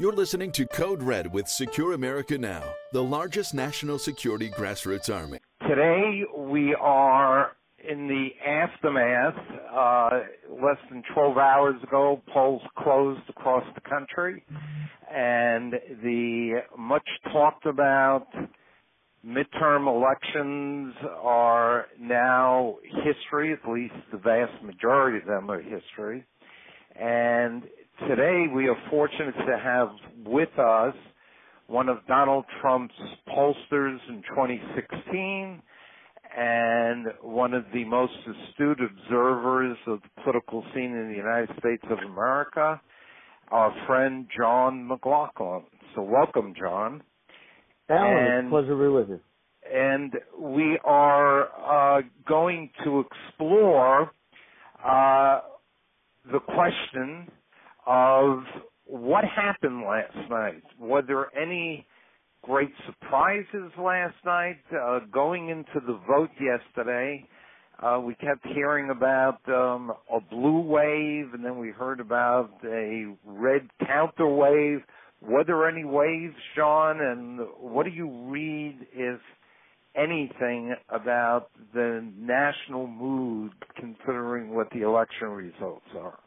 You're 0.00 0.12
listening 0.12 0.52
to 0.52 0.64
Code 0.64 1.02
Red 1.02 1.32
with 1.32 1.48
Secure 1.48 1.92
America 1.92 2.38
Now, 2.38 2.62
the 2.92 3.02
largest 3.02 3.52
national 3.52 3.98
security 3.98 4.48
grassroots 4.48 5.12
army. 5.12 5.40
Today 5.62 6.22
we 6.36 6.72
are 6.80 7.56
in 7.82 8.06
the 8.06 8.28
aftermath. 8.48 9.34
Uh, 9.68 10.20
less 10.64 10.78
than 10.88 11.02
12 11.12 11.36
hours 11.36 11.82
ago, 11.82 12.22
polls 12.32 12.62
closed 12.78 13.28
across 13.28 13.64
the 13.74 13.80
country, 13.80 14.44
and 15.12 15.72
the 16.00 16.62
much 16.78 17.08
talked 17.32 17.66
about 17.66 18.28
midterm 19.26 19.88
elections 19.88 20.94
are 21.20 21.86
now 21.98 22.76
history, 23.04 23.52
at 23.52 23.68
least 23.68 23.94
the 24.12 24.18
vast 24.18 24.62
majority 24.62 25.18
of 25.18 25.24
them 25.24 25.50
are 25.50 25.60
history. 25.60 26.24
And 26.94 27.64
today 28.06 28.46
we 28.54 28.68
are 28.68 28.76
fortunate 28.90 29.34
to 29.46 29.58
have 29.58 29.88
with 30.24 30.56
us 30.58 30.94
one 31.66 31.88
of 31.88 31.98
Donald 32.06 32.44
Trump's 32.60 32.94
pollsters 33.28 33.98
in 34.08 34.22
2016 34.28 35.62
and 36.36 37.06
one 37.22 37.54
of 37.54 37.64
the 37.72 37.84
most 37.84 38.12
astute 38.20 38.78
observers 38.80 39.76
of 39.86 40.00
the 40.02 40.22
political 40.22 40.62
scene 40.72 40.92
in 40.94 41.08
the 41.08 41.16
United 41.16 41.48
States 41.58 41.82
of 41.90 41.98
America, 41.98 42.80
our 43.50 43.74
friend 43.86 44.26
John 44.36 44.86
McLaughlin. 44.86 45.64
So 45.94 46.02
welcome, 46.02 46.54
John. 46.58 47.02
Alan, 47.90 48.16
and, 48.16 48.46
a 48.46 48.50
pleasure 48.50 48.68
to 48.68 48.76
be 48.76 48.88
with 48.88 49.08
you. 49.08 49.20
And 49.72 50.12
we 50.38 50.78
are 50.84 51.98
uh, 51.98 52.02
going 52.28 52.70
to 52.84 53.00
explore 53.00 54.12
uh, 54.84 55.40
the 56.30 56.38
question 56.40 57.28
of 57.88 58.40
what 58.84 59.24
happened 59.24 59.82
last 59.82 60.30
night. 60.30 60.62
Were 60.78 61.02
there 61.02 61.34
any 61.34 61.86
great 62.42 62.70
surprises 62.86 63.72
last 63.78 64.14
night? 64.26 64.58
Uh, 64.70 65.00
going 65.10 65.48
into 65.48 65.86
the 65.86 65.98
vote 66.06 66.30
yesterday, 66.38 67.26
uh, 67.82 67.98
we 68.00 68.14
kept 68.16 68.46
hearing 68.54 68.90
about 68.90 69.38
um, 69.48 69.92
a 70.12 70.20
blue 70.20 70.60
wave, 70.60 71.32
and 71.32 71.42
then 71.42 71.58
we 71.58 71.70
heard 71.70 72.00
about 72.00 72.50
a 72.64 73.14
red 73.24 73.68
counter 73.86 74.28
wave. 74.28 74.80
Were 75.22 75.44
there 75.44 75.66
any 75.66 75.84
waves, 75.84 76.36
John? 76.54 77.00
And 77.00 77.40
what 77.58 77.84
do 77.84 77.90
you 77.90 78.10
read, 78.28 78.86
if 78.92 79.20
anything, 79.96 80.74
about 80.90 81.48
the 81.72 82.06
national 82.18 82.86
mood, 82.86 83.52
considering 83.76 84.54
what 84.54 84.68
the 84.72 84.82
election 84.82 85.28
results 85.28 85.86
are? 85.96 86.18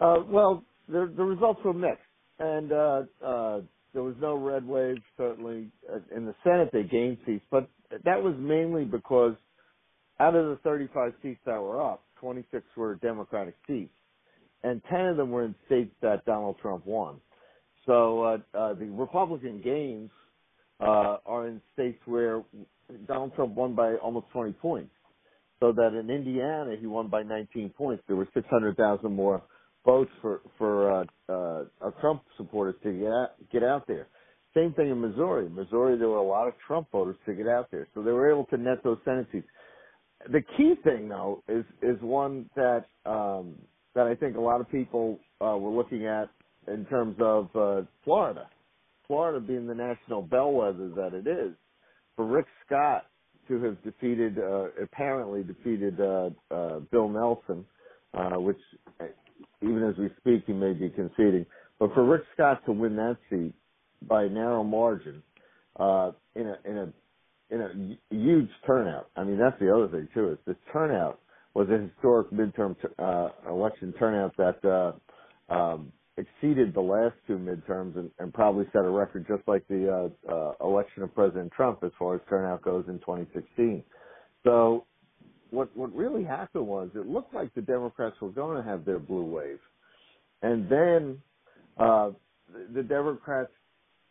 Uh, 0.00 0.16
well, 0.26 0.64
the, 0.88 1.12
the 1.16 1.22
results 1.22 1.60
were 1.64 1.72
mixed, 1.72 2.02
and 2.38 2.72
uh, 2.72 3.02
uh, 3.24 3.60
there 3.92 4.02
was 4.02 4.16
no 4.20 4.34
red 4.34 4.66
wave. 4.66 4.96
Certainly, 5.16 5.70
uh, 5.92 5.98
in 6.16 6.26
the 6.26 6.34
Senate 6.42 6.70
they 6.72 6.82
gained 6.82 7.18
seats, 7.26 7.44
but 7.50 7.68
that 8.04 8.22
was 8.22 8.34
mainly 8.38 8.84
because 8.84 9.34
out 10.20 10.34
of 10.34 10.46
the 10.46 10.56
35 10.64 11.12
seats 11.22 11.40
that 11.46 11.60
were 11.60 11.82
up, 11.82 12.04
26 12.20 12.64
were 12.76 12.96
Democratic 12.96 13.54
seats, 13.66 13.94
and 14.62 14.82
10 14.90 15.00
of 15.06 15.16
them 15.16 15.30
were 15.30 15.44
in 15.44 15.54
states 15.66 15.94
that 16.02 16.24
Donald 16.24 16.56
Trump 16.60 16.84
won. 16.86 17.20
So 17.86 18.22
uh, 18.22 18.38
uh, 18.58 18.74
the 18.74 18.86
Republican 18.86 19.60
gains 19.62 20.10
are 20.80 21.46
in 21.46 21.62
states 21.72 21.98
where 22.04 22.42
Donald 23.06 23.34
Trump 23.34 23.54
won 23.54 23.74
by 23.74 23.94
almost 23.94 24.26
20 24.32 24.52
points. 24.54 24.90
So 25.60 25.72
that 25.72 25.98
in 25.98 26.10
Indiana 26.10 26.74
he 26.78 26.86
won 26.86 27.08
by 27.08 27.22
19 27.22 27.70
points. 27.70 28.02
There 28.06 28.16
were 28.16 28.28
600,000 28.34 29.12
more 29.12 29.42
votes 29.84 30.10
for 30.20 30.40
for 30.58 30.90
uh, 30.90 31.04
uh, 31.28 31.64
our 31.80 31.92
Trump 32.00 32.22
supporters 32.36 32.74
to 32.82 32.92
get 32.92 33.08
out, 33.08 33.30
get 33.52 33.62
out 33.62 33.86
there. 33.86 34.08
Same 34.54 34.72
thing 34.74 34.90
in 34.90 35.00
Missouri. 35.00 35.48
Missouri, 35.48 35.98
there 35.98 36.08
were 36.08 36.18
a 36.18 36.22
lot 36.22 36.46
of 36.46 36.54
Trump 36.66 36.88
voters 36.92 37.16
to 37.26 37.34
get 37.34 37.48
out 37.48 37.70
there, 37.70 37.88
so 37.94 38.02
they 38.02 38.12
were 38.12 38.30
able 38.30 38.44
to 38.46 38.56
net 38.56 38.78
those 38.84 38.98
Senate 39.04 39.26
seats. 39.32 39.48
The 40.30 40.42
key 40.56 40.74
thing, 40.84 41.08
though, 41.08 41.42
is 41.48 41.64
is 41.82 42.00
one 42.00 42.48
that 42.54 42.84
um, 43.04 43.56
that 43.94 44.06
I 44.06 44.14
think 44.14 44.36
a 44.36 44.40
lot 44.40 44.60
of 44.60 44.70
people 44.70 45.18
uh, 45.40 45.56
were 45.56 45.70
looking 45.70 46.06
at 46.06 46.28
in 46.72 46.84
terms 46.86 47.16
of 47.20 47.48
uh, 47.54 47.82
Florida. 48.04 48.48
Florida 49.06 49.40
being 49.40 49.66
the 49.66 49.74
national 49.74 50.22
bellwether 50.22 50.88
that 50.96 51.12
it 51.12 51.26
is, 51.26 51.54
for 52.16 52.24
Rick 52.26 52.46
Scott 52.64 53.06
to 53.48 53.62
have 53.62 53.82
defeated, 53.82 54.38
uh, 54.38 54.68
apparently 54.82 55.42
defeated 55.42 56.00
uh, 56.00 56.30
uh, 56.50 56.78
Bill 56.90 57.08
Nelson, 57.08 57.66
uh, 58.14 58.40
which 58.40 58.56
even 59.62 59.82
as 59.84 59.96
we 59.98 60.08
speak, 60.18 60.44
he 60.46 60.52
may 60.52 60.72
be 60.72 60.88
conceding. 60.90 61.46
But 61.78 61.94
for 61.94 62.04
Rick 62.04 62.22
Scott 62.34 62.64
to 62.66 62.72
win 62.72 62.96
that 62.96 63.16
seat 63.30 63.54
by 64.06 64.24
a 64.24 64.28
narrow 64.28 64.62
margin, 64.62 65.22
uh, 65.78 66.12
in 66.34 66.46
a 66.46 66.56
in 66.64 66.78
a 66.78 66.92
in 67.50 67.60
a 67.60 68.14
huge 68.14 68.50
turnout. 68.66 69.10
I 69.16 69.24
mean, 69.24 69.38
that's 69.38 69.58
the 69.60 69.74
other 69.74 69.88
thing 69.88 70.08
too. 70.14 70.30
Is 70.32 70.38
the 70.46 70.56
turnout 70.72 71.20
was 71.54 71.68
a 71.68 71.78
historic 71.88 72.30
midterm 72.30 72.76
uh, 72.98 73.50
election 73.50 73.94
turnout 73.98 74.36
that 74.36 74.64
uh, 74.64 75.52
um, 75.52 75.92
exceeded 76.16 76.74
the 76.74 76.80
last 76.80 77.14
two 77.26 77.36
midterms 77.36 77.96
and, 77.96 78.10
and 78.18 78.32
probably 78.32 78.64
set 78.72 78.84
a 78.84 78.88
record 78.88 79.26
just 79.28 79.46
like 79.46 79.66
the 79.68 80.10
uh, 80.28 80.32
uh, 80.32 80.52
election 80.66 81.02
of 81.02 81.14
President 81.14 81.52
Trump 81.52 81.82
as 81.84 81.90
far 81.98 82.16
as 82.16 82.20
turnout 82.28 82.62
goes 82.62 82.84
in 82.88 82.98
2016. 83.00 83.84
So 84.44 84.86
what 85.54 85.76
what 85.76 85.94
really 85.94 86.24
happened 86.24 86.66
was 86.66 86.90
it 86.94 87.06
looked 87.06 87.34
like 87.34 87.54
the 87.54 87.62
Democrats 87.62 88.16
were 88.20 88.30
going 88.30 88.62
to 88.62 88.68
have 88.68 88.84
their 88.84 88.98
blue 88.98 89.24
wave, 89.24 89.60
and 90.42 90.68
then 90.68 91.22
uh, 91.78 92.10
the, 92.52 92.74
the 92.74 92.82
Democrats 92.82 93.50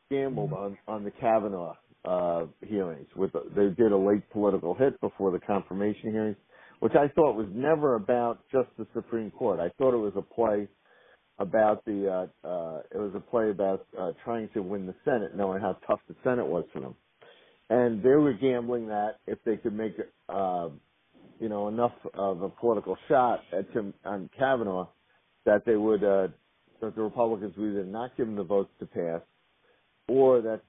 gambled 0.09 0.53
on 0.53 0.77
on 0.87 1.03
the 1.03 1.11
Kavanaugh 1.11 1.75
uh, 2.05 2.45
hearings. 2.61 3.07
With 3.15 3.31
they 3.55 3.69
did 3.69 3.91
a 3.91 3.97
late 3.97 4.29
political 4.31 4.73
hit 4.73 4.99
before 5.01 5.31
the 5.31 5.39
confirmation 5.39 6.11
hearings, 6.11 6.37
which 6.79 6.93
I 6.95 7.07
thought 7.09 7.35
was 7.35 7.47
never 7.53 7.95
about 7.95 8.39
just 8.51 8.69
the 8.77 8.87
Supreme 8.93 9.31
Court. 9.31 9.59
I 9.59 9.69
thought 9.77 9.93
it 9.93 9.97
was 9.97 10.13
a 10.15 10.21
play 10.21 10.67
about 11.39 11.83
the 11.85 12.29
uh, 12.43 12.47
uh, 12.47 12.81
it 12.91 12.97
was 12.97 13.13
a 13.15 13.19
play 13.19 13.49
about 13.49 13.85
uh, 13.99 14.11
trying 14.23 14.49
to 14.53 14.61
win 14.61 14.85
the 14.85 14.95
Senate, 15.03 15.35
knowing 15.35 15.61
how 15.61 15.77
tough 15.87 15.99
the 16.07 16.15
Senate 16.23 16.45
was 16.45 16.65
for 16.73 16.79
them. 16.79 16.95
And 17.69 18.03
they 18.03 18.09
were 18.09 18.33
gambling 18.33 18.87
that 18.87 19.19
if 19.25 19.39
they 19.45 19.57
could 19.57 19.73
make 19.73 19.93
uh, 20.29 20.69
you 21.43 21.49
know, 21.49 21.67
enough 21.67 21.91
of 22.13 22.41
a 22.41 22.47
political 22.47 22.95
shot 23.09 23.41
at 23.51 23.71
Tim 23.73 23.93
on 24.05 24.29
Kavanaugh 24.39 24.87
that 25.45 25.65
they 25.65 25.75
would 25.75 26.01
uh, 26.01 26.29
that 26.79 26.95
the 26.95 27.01
Republicans 27.01 27.53
would 27.57 27.71
either 27.71 27.83
not 27.83 28.15
give 28.15 28.29
him 28.29 28.37
the 28.37 28.45
votes 28.45 28.69
to 28.79 28.85
pass, 28.85 29.19
or 30.07 30.41
that 30.41 30.61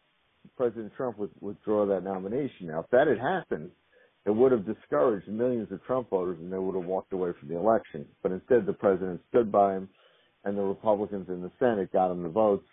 President 0.56 0.92
Trump 0.96 1.16
would 1.16 1.30
withdraw 1.40 1.86
that 1.86 2.02
nomination. 2.02 2.66
Now, 2.66 2.80
if 2.80 2.90
that 2.90 3.06
had 3.06 3.20
happened, 3.20 3.70
it 4.26 4.32
would 4.32 4.50
have 4.50 4.66
discouraged 4.66 5.28
millions 5.28 5.70
of 5.70 5.80
Trump 5.84 6.10
voters, 6.10 6.38
and 6.40 6.52
they 6.52 6.58
would 6.58 6.74
have 6.74 6.86
walked 6.86 7.12
away 7.12 7.30
from 7.38 7.50
the 7.50 7.56
election. 7.56 8.04
But 8.20 8.32
instead, 8.32 8.66
the 8.66 8.72
president 8.72 9.20
stood 9.28 9.52
by 9.52 9.76
him, 9.76 9.88
and 10.44 10.58
the 10.58 10.62
Republicans 10.62 11.28
in 11.28 11.40
the 11.40 11.52
Senate 11.60 11.92
got 11.92 12.10
him 12.10 12.24
the 12.24 12.28
votes, 12.30 12.66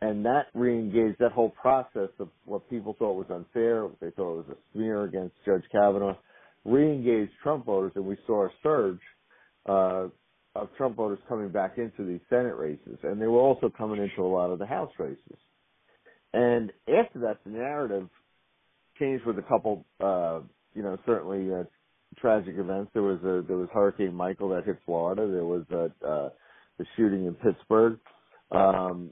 and 0.00 0.24
that 0.24 0.46
reengaged 0.56 1.18
that 1.18 1.32
whole 1.32 1.50
process 1.50 2.08
of 2.18 2.30
what 2.46 2.70
people 2.70 2.96
thought 2.98 3.18
was 3.18 3.26
unfair. 3.28 3.86
They 4.00 4.12
thought 4.12 4.32
it 4.32 4.46
was 4.46 4.56
a 4.56 4.72
smear 4.72 5.04
against 5.04 5.34
Judge 5.44 5.64
Kavanaugh 5.70 6.16
re-engaged 6.64 7.32
Trump 7.42 7.66
voters, 7.66 7.92
and 7.94 8.04
we 8.04 8.16
saw 8.26 8.46
a 8.46 8.50
surge 8.62 9.00
uh, 9.68 10.08
of 10.54 10.68
Trump 10.76 10.96
voters 10.96 11.18
coming 11.28 11.48
back 11.48 11.78
into 11.78 12.04
these 12.06 12.20
Senate 12.30 12.56
races, 12.56 12.98
and 13.02 13.20
they 13.20 13.26
were 13.26 13.40
also 13.40 13.70
coming 13.76 14.02
into 14.02 14.22
a 14.22 14.28
lot 14.28 14.50
of 14.50 14.58
the 14.58 14.66
House 14.66 14.92
races. 14.98 15.38
And 16.32 16.72
after 16.88 17.20
that, 17.20 17.38
the 17.44 17.50
narrative 17.50 18.08
changed 18.98 19.24
with 19.24 19.38
a 19.38 19.42
couple, 19.42 19.84
uh, 20.00 20.40
you 20.74 20.82
know, 20.82 20.98
certainly 21.06 21.52
uh, 21.52 21.64
tragic 22.18 22.54
events. 22.56 22.90
There 22.92 23.02
was 23.02 23.18
a 23.20 23.46
there 23.46 23.56
was 23.56 23.68
Hurricane 23.72 24.14
Michael 24.14 24.48
that 24.50 24.64
hit 24.64 24.78
Florida. 24.84 25.28
There 25.30 25.44
was 25.44 25.64
a, 25.70 26.06
uh, 26.06 26.28
the 26.78 26.84
shooting 26.96 27.26
in 27.26 27.34
Pittsburgh 27.34 27.98
um, 28.50 29.10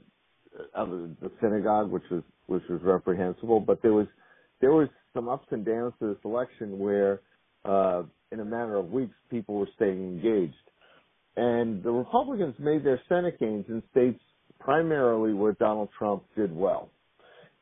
of 0.75 0.89
the 0.89 1.31
synagogue, 1.41 1.91
which 1.91 2.03
was 2.11 2.23
which 2.47 2.63
was 2.69 2.81
reprehensible. 2.83 3.59
But 3.59 3.81
there 3.81 3.93
was 3.93 4.07
there 4.61 4.71
was 4.71 4.89
some 5.13 5.29
ups 5.29 5.47
and 5.51 5.65
downs 5.65 5.93
to 5.99 6.07
this 6.07 6.23
election 6.25 6.79
where 6.79 7.21
uh, 7.65 8.03
in 8.31 8.39
a 8.39 8.45
matter 8.45 8.75
of 8.75 8.91
weeks, 8.91 9.13
people 9.29 9.55
were 9.55 9.69
staying 9.75 10.03
engaged. 10.03 10.55
And 11.35 11.83
the 11.83 11.91
Republicans 11.91 12.55
made 12.59 12.83
their 12.83 13.01
Senate 13.09 13.39
gains 13.39 13.65
in 13.67 13.81
states 13.91 14.19
primarily 14.59 15.33
where 15.33 15.53
Donald 15.53 15.89
Trump 15.97 16.23
did 16.35 16.55
well. 16.55 16.89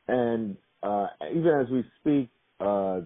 And 0.08 0.56
uh, 0.82 1.06
even 1.30 1.48
as 1.48 1.70
we 1.70 1.84
speak, 2.00 2.30
uh, 2.60 3.00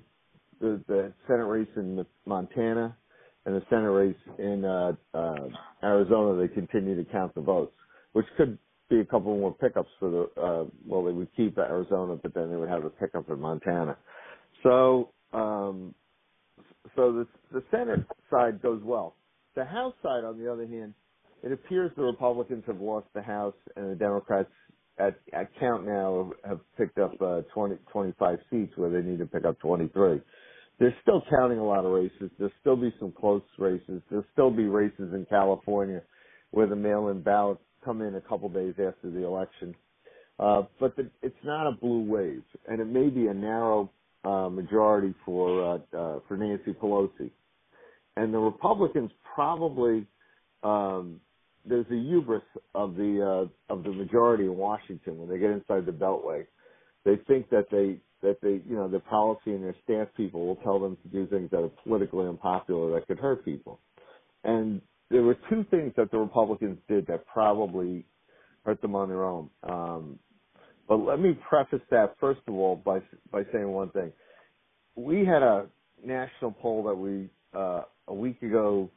the, 0.60 0.82
the 0.88 1.12
Senate 1.28 1.44
race 1.44 1.68
in 1.76 2.04
Montana 2.24 2.96
and 3.44 3.54
the 3.54 3.62
Senate 3.70 3.90
race 3.90 4.16
in 4.38 4.64
uh, 4.64 4.92
uh, 5.14 5.48
Arizona, 5.82 6.40
they 6.40 6.52
continue 6.52 6.96
to 6.96 7.10
count 7.10 7.34
the 7.34 7.40
votes, 7.40 7.72
which 8.12 8.26
could 8.36 8.58
be 8.88 9.00
a 9.00 9.04
couple 9.04 9.36
more 9.36 9.54
pickups 9.54 9.90
for 9.98 10.10
the. 10.10 10.40
Uh, 10.40 10.64
well, 10.86 11.04
they 11.04 11.12
would 11.12 11.28
keep 11.36 11.58
Arizona, 11.58 12.16
but 12.20 12.34
then 12.34 12.50
they 12.50 12.56
would 12.56 12.68
have 12.68 12.84
a 12.84 12.90
pickup 12.90 13.28
in 13.28 13.40
Montana. 13.40 13.96
So 14.62 15.10
um, 15.32 15.94
so 16.94 17.12
the 17.12 17.26
the 17.52 17.64
Senate 17.70 18.00
side 18.30 18.62
goes 18.62 18.82
well. 18.84 19.16
The 19.54 19.64
House 19.64 19.94
side, 20.02 20.24
on 20.24 20.38
the 20.38 20.50
other 20.52 20.66
hand, 20.66 20.94
it 21.42 21.52
appears 21.52 21.90
the 21.96 22.02
Republicans 22.02 22.64
have 22.66 22.80
lost 22.80 23.06
the 23.14 23.22
House 23.22 23.54
and 23.76 23.90
the 23.90 23.96
Democrats 23.96 24.50
at, 24.98 25.18
at 25.32 25.48
count 25.58 25.86
now 25.86 26.30
have 26.44 26.60
picked 26.76 26.98
up 26.98 27.12
uh, 27.20 27.42
20, 27.54 27.76
25 27.92 28.38
seats 28.50 28.72
where 28.76 28.90
they 28.90 29.06
need 29.06 29.18
to 29.18 29.26
pick 29.26 29.44
up 29.44 29.58
23. 29.60 30.20
They're 30.78 30.96
still 31.02 31.22
counting 31.30 31.58
a 31.58 31.64
lot 31.64 31.84
of 31.84 31.92
races. 31.92 32.30
There'll 32.38 32.52
still 32.60 32.76
be 32.76 32.92
some 32.98 33.12
close 33.12 33.42
races. 33.58 34.02
There'll 34.10 34.26
still 34.32 34.50
be 34.50 34.64
races 34.64 35.12
in 35.14 35.26
California 35.28 36.02
where 36.50 36.66
the 36.66 36.76
mail-in 36.76 37.22
ballots 37.22 37.62
come 37.84 38.02
in 38.02 38.14
a 38.14 38.20
couple 38.20 38.48
days 38.48 38.74
after 38.74 39.10
the 39.10 39.24
election. 39.24 39.74
Uh, 40.38 40.62
but 40.80 40.96
the, 40.96 41.10
it's 41.22 41.36
not 41.44 41.66
a 41.66 41.76
blue 41.76 42.02
wave, 42.02 42.42
and 42.68 42.80
it 42.80 42.86
may 42.86 43.08
be 43.08 43.26
a 43.26 43.34
narrow 43.34 43.90
uh, 44.26 44.48
majority 44.48 45.14
for 45.24 45.74
uh, 45.74 45.96
uh, 45.96 46.20
for 46.26 46.36
Nancy 46.36 46.72
Pelosi. 46.72 47.30
And 48.16 48.32
the 48.34 48.38
Republicans 48.38 49.10
probably 49.34 50.06
um, 50.62 51.20
there's 51.64 51.86
a 51.90 51.94
hubris 51.94 52.42
of 52.74 52.96
the 52.96 53.48
uh, 53.70 53.72
of 53.72 53.84
the 53.84 53.92
majority 53.92 54.44
in 54.44 54.56
Washington 54.56 55.18
when 55.18 55.28
they 55.28 55.38
get 55.38 55.50
inside 55.50 55.86
the 55.86 55.92
Beltway. 55.92 56.46
They 57.04 57.16
think 57.28 57.50
that 57.50 57.66
they 57.70 58.00
that 58.22 58.38
they 58.42 58.62
you 58.68 58.76
know 58.76 58.88
their 58.88 59.00
policy 59.00 59.52
and 59.52 59.62
their 59.62 59.76
staff 59.84 60.08
people 60.16 60.46
will 60.46 60.56
tell 60.56 60.80
them 60.80 60.96
to 61.02 61.08
do 61.08 61.26
things 61.28 61.50
that 61.50 61.58
are 61.62 61.70
politically 61.84 62.26
unpopular 62.26 62.98
that 62.98 63.06
could 63.06 63.18
hurt 63.18 63.44
people. 63.44 63.80
And 64.42 64.80
there 65.10 65.22
were 65.22 65.36
two 65.50 65.64
things 65.70 65.92
that 65.96 66.10
the 66.10 66.18
Republicans 66.18 66.78
did 66.88 67.06
that 67.06 67.26
probably 67.26 68.06
hurt 68.64 68.80
them 68.82 68.96
on 68.96 69.08
their 69.08 69.24
own. 69.24 69.50
Um, 69.62 70.18
but 70.88 70.96
let 70.96 71.20
me 71.20 71.36
preface 71.48 71.80
that 71.90 72.14
first 72.20 72.40
of 72.46 72.54
all 72.54 72.76
by 72.76 73.00
by 73.30 73.42
saying 73.52 73.68
one 73.68 73.90
thing. 73.90 74.12
We 74.94 75.24
had 75.24 75.42
a 75.42 75.66
national 76.04 76.52
poll 76.52 76.84
that 76.84 76.94
we 76.94 77.28
uh, 77.54 77.82
a 78.08 78.14
week 78.14 78.42
ago 78.42 78.90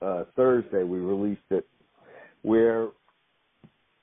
uh, 0.00 0.24
Thursday 0.36 0.82
we 0.82 0.98
released 0.98 1.40
it 1.50 1.66
where 2.42 2.88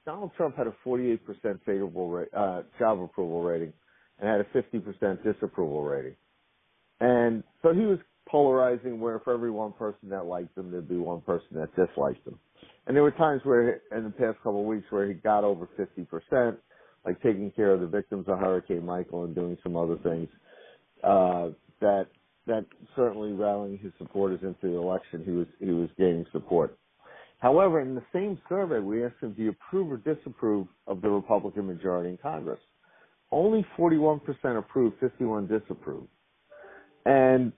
Donald 0.05 0.31
Trump 0.37 0.55
had 0.57 0.65
a 0.65 0.73
48% 0.85 1.19
favorable 1.65 2.25
uh, 2.35 2.61
job 2.79 3.01
approval 3.01 3.43
rating 3.43 3.73
and 4.17 4.29
had 4.29 4.39
a 4.41 4.45
50% 4.45 5.23
disapproval 5.23 5.83
rating. 5.83 6.15
And 6.99 7.43
so 7.61 7.73
he 7.73 7.81
was 7.81 7.99
polarizing 8.27 8.99
where 8.99 9.19
for 9.19 9.33
every 9.33 9.51
one 9.51 9.73
person 9.73 10.09
that 10.09 10.25
liked 10.25 10.57
him, 10.57 10.71
there'd 10.71 10.89
be 10.89 10.97
one 10.97 11.21
person 11.21 11.47
that 11.51 11.75
disliked 11.75 12.25
him. 12.25 12.39
And 12.87 12.95
there 12.95 13.03
were 13.03 13.11
times 13.11 13.41
where, 13.43 13.81
in 13.95 14.03
the 14.03 14.09
past 14.09 14.37
couple 14.37 14.61
of 14.61 14.65
weeks, 14.65 14.85
where 14.89 15.07
he 15.07 15.13
got 15.13 15.43
over 15.43 15.69
50%, 15.77 16.57
like 17.05 17.21
taking 17.21 17.51
care 17.51 17.71
of 17.71 17.81
the 17.81 17.87
victims 17.87 18.25
of 18.27 18.39
Hurricane 18.39 18.85
Michael 18.85 19.23
and 19.23 19.35
doing 19.35 19.57
some 19.63 19.75
other 19.75 19.97
things, 20.03 20.27
uh, 21.03 21.49
that, 21.81 22.07
that 22.45 22.65
certainly 22.95 23.31
rallying 23.31 23.77
his 23.77 23.91
supporters 23.97 24.39
into 24.43 24.73
the 24.73 24.77
election, 24.77 25.23
he 25.23 25.31
was, 25.31 25.47
he 25.59 25.71
was 25.71 25.89
gaining 25.97 26.25
support. 26.31 26.77
However, 27.39 27.79
in 27.79 27.95
the 27.95 28.03
same 28.11 28.37
survey, 28.49 28.79
we 28.79 29.05
asked 29.05 29.21
him, 29.21 29.33
do 29.33 29.43
you 29.43 29.51
approve 29.51 29.91
or 29.91 29.97
disapprove 29.97 30.67
of 30.87 31.01
the 31.01 31.09
Republican 31.09 31.67
majority 31.67 32.09
in 32.09 32.17
Congress? 32.17 32.59
Only 33.31 33.65
41% 33.77 34.21
approved, 34.57 34.99
51 34.99 35.47
disapproved. 35.47 36.07
And 37.05 37.53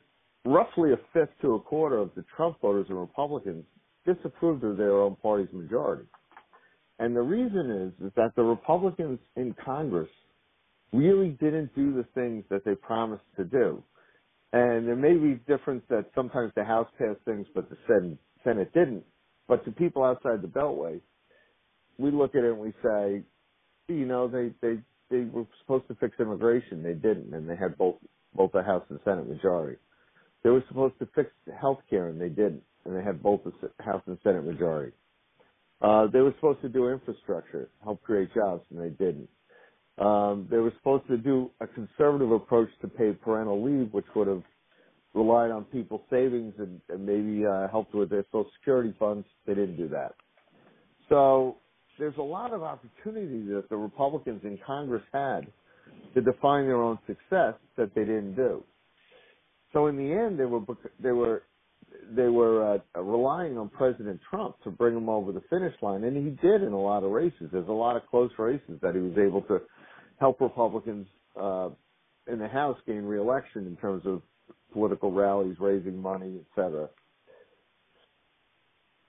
roughly 0.46 0.94
a 0.94 0.98
fifth 1.14 1.32
to 1.42 1.56
a 1.56 1.60
quarter 1.60 1.98
of 1.98 2.12
the 2.16 2.24
Trump 2.36 2.62
voters 2.62 2.86
and 2.90 3.00
Republicans 3.00 3.66
disapproved 4.06 4.64
of 4.64 4.78
their 4.78 5.02
own 5.02 5.16
party's 5.16 5.52
majority. 5.52 6.06
And 7.02 7.16
the 7.16 7.22
reason 7.22 7.72
is, 7.98 8.06
is 8.08 8.14
that 8.16 8.36
the 8.36 8.44
Republicans 8.44 9.18
in 9.36 9.56
Congress 9.66 10.10
really 10.94 11.30
didn't 11.42 11.74
do 11.76 11.96
the 11.96 12.06
things 12.14 12.46
that 12.52 12.64
they 12.64 12.76
promised 12.76 13.24
to 13.38 13.44
do. 13.44 13.84
And 14.54 14.88
there 14.88 14.96
may 14.96 15.16
be 15.16 15.42
difference 15.48 15.84
that 15.90 16.12
sometimes 16.14 16.52
the 16.56 16.64
House 16.64 16.88
passed 17.00 17.22
things, 17.26 17.48
but 17.56 17.72
the 17.72 17.78
Senate, 17.88 18.20
Senate 18.44 18.72
didn't. 18.76 19.04
But 19.48 19.66
to 19.66 19.72
people 19.72 20.04
outside 20.04 20.44
the 20.44 20.48
Beltway, 20.48 21.02
we 21.98 22.12
look 22.12 22.36
at 22.36 22.44
it 22.44 22.52
and 22.52 22.60
we 22.60 22.72
say, 22.84 23.24
you 23.88 24.06
know, 24.06 24.28
they, 24.28 24.54
they, 24.62 24.80
they 25.10 25.26
were 25.26 25.48
supposed 25.62 25.88
to 25.88 25.96
fix 25.96 26.20
immigration. 26.20 26.84
They 26.84 26.94
didn't. 26.94 27.34
And 27.34 27.50
they 27.50 27.56
had 27.56 27.80
both, 27.80 27.96
both 28.36 28.52
the 28.52 28.62
House 28.62 28.84
and 28.90 29.00
Senate 29.04 29.28
majority. 29.28 29.80
They 30.44 30.52
were 30.52 30.64
supposed 30.68 31.00
to 31.00 31.10
fix 31.16 31.32
health 31.60 31.80
care 31.90 32.10
and 32.10 32.22
they 32.22 32.30
didn't. 32.30 32.62
And 32.86 32.96
they 32.96 33.04
had 33.04 33.24
both 33.24 33.42
the 33.44 33.84
House 33.84 34.04
and 34.06 34.20
Senate 34.24 34.46
majority. 34.46 34.94
Uh, 35.82 36.08
they 36.14 36.20
were 36.20 36.34
supposed 36.36 36.62
to 36.62 36.70
do 36.70 36.90
infrastructure, 36.90 37.70
help 37.84 38.02
create 38.04 38.34
jobs, 38.34 38.64
and 38.72 38.80
they 38.80 38.90
didn't. 39.04 39.30
Um, 39.98 40.48
they 40.50 40.58
were 40.58 40.74
supposed 40.78 41.08
to 41.10 41.18
do 41.18 41.52
a 41.62 41.68
conservative 41.68 42.32
approach 42.32 42.70
to 42.82 42.88
paid 42.88 43.22
parental 43.22 43.64
leave, 43.64 43.94
which 43.94 44.06
would 44.16 44.28
have 44.28 44.44
relied 45.14 45.52
on 45.52 45.66
people's 45.66 46.02
savings 46.10 46.54
and, 46.60 46.82
and 46.90 47.06
maybe 47.06 47.46
uh, 47.46 47.68
helped 47.70 47.94
with 47.94 48.10
their 48.10 48.26
Social 48.32 48.50
Security 48.60 48.96
funds. 49.00 49.28
They 49.46 49.54
didn't 49.56 49.78
do 49.78 49.90
that. 49.90 50.16
So 51.10 51.58
there's 52.00 52.18
a 52.18 52.24
lot 52.24 52.54
of 52.54 52.64
opportunity 52.64 53.46
that 53.54 53.70
the 53.70 53.78
Republicans 53.78 54.42
in 54.44 54.60
Congress 54.66 55.04
had 55.14 55.52
to 56.14 56.22
define 56.22 56.66
their 56.66 56.82
own 56.82 57.00
success 57.08 57.56
that 57.78 57.94
they 57.96 58.02
didn't 58.02 58.36
do. 58.36 58.64
So 59.74 59.88
in 59.88 59.98
the 59.98 60.12
end, 60.12 60.40
they 60.40 60.46
were 60.46 60.62
they 61.02 61.12
were 61.12 61.44
they 62.16 62.28
were 62.28 62.80
uh, 62.96 63.02
relying 63.02 63.58
on 63.58 63.70
President 63.70 64.20
Trump 64.30 64.56
to 64.64 64.72
bring 64.72 64.96
them 64.96 65.10
over 65.10 65.32
the 65.32 65.42
finish 65.50 65.74
line, 65.82 66.04
and 66.04 66.16
he 66.16 66.32
did 66.46 66.64
in 66.64 66.74
a 66.74 66.80
lot 66.80 67.04
of 67.04 67.12
races. 67.12 67.50
There's 67.52 67.68
a 67.68 67.72
lot 67.72 67.96
of 67.96 68.04
close 68.10 68.32
races 68.38 68.80
that 68.82 68.96
he 68.96 69.02
was 69.02 69.18
able 69.18 69.42
to 69.44 69.62
help 70.20 70.42
Republicans 70.42 71.08
uh, 71.40 71.70
in 72.28 72.40
the 72.40 72.48
House 72.48 72.78
gain 72.86 73.04
reelection 73.04 73.68
in 73.68 73.76
terms 73.78 74.04
of 74.06 74.22
political 74.74 75.12
rallies, 75.12 75.58
raising 75.60 76.02
money, 76.02 76.40
etc. 76.52 76.90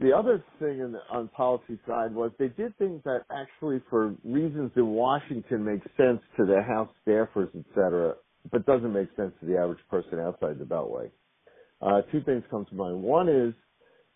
The 0.01 0.13
other 0.13 0.45
thing 0.59 0.81
in 0.81 0.93
the, 0.93 1.01
on 1.13 1.29
policy 1.29 1.79
side 1.87 2.13
was 2.15 2.33
they 2.39 2.49
did 2.49 2.77
things 2.79 3.03
that 3.05 3.21
actually, 3.31 3.81
for 3.89 4.15
reasons 4.25 4.73
in 4.77 4.89
Washington, 4.89 5.65
make 5.65 5.83
sense 5.97 6.21
to 6.37 6.45
the 6.45 6.61
House 6.67 6.91
staffers, 7.07 7.51
etc., 7.55 8.15
but 8.51 8.67
doesn't 8.67 8.93
make 8.93 9.09
sense 9.17 9.33
to 9.41 9.47
the 9.47 9.57
average 9.57 9.79
person 9.89 10.19
outside 10.19 10.59
the 10.59 10.65
Beltway. 10.65 11.11
Uh, 11.83 12.03
two 12.13 12.23
things 12.25 12.45
come 12.51 12.67
to 12.67 12.75
mind. 12.77 13.03
One 13.03 13.29
is 13.29 13.55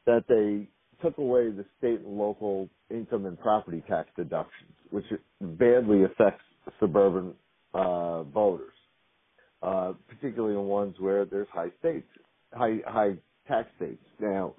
that 0.07 0.25
they 0.29 0.69
took 1.03 1.19
away 1.19 1.51
the 1.51 1.67
state 1.79 2.01
and 2.01 2.19
local 2.19 2.71
income 2.91 3.27
and 3.27 3.39
property 3.39 3.83
tax 3.89 4.09
deductions, 4.17 4.73
which 4.91 5.05
badly 5.41 6.05
affects 6.05 6.45
suburban 6.81 7.35
uh, 7.75 8.25
voters 8.25 8.73
uh, 9.63 9.93
particularly 10.09 10.55
in 10.55 10.65
ones 10.67 10.97
where 10.99 11.25
there's 11.25 11.49
high 11.53 11.71
states, 11.79 12.07
high 12.53 12.79
high 12.87 13.15
tax 13.49 13.69
states. 13.77 14.03
Now, 14.21 14.55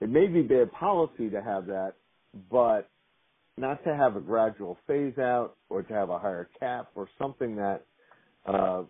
it 0.00 0.08
may 0.08 0.26
be 0.26 0.42
bad 0.42 0.72
policy 0.72 1.30
to 1.30 1.42
have 1.42 1.66
that, 1.66 1.94
but 2.50 2.90
not 3.56 3.82
to 3.84 3.94
have 3.94 4.16
a 4.16 4.20
gradual 4.20 4.78
phase 4.86 5.18
out 5.18 5.56
or 5.68 5.82
to 5.82 5.92
have 5.92 6.10
a 6.10 6.18
higher 6.18 6.48
cap 6.58 6.90
or 6.94 7.08
something 7.20 7.56
that 7.56 7.86
uh, 8.46 8.84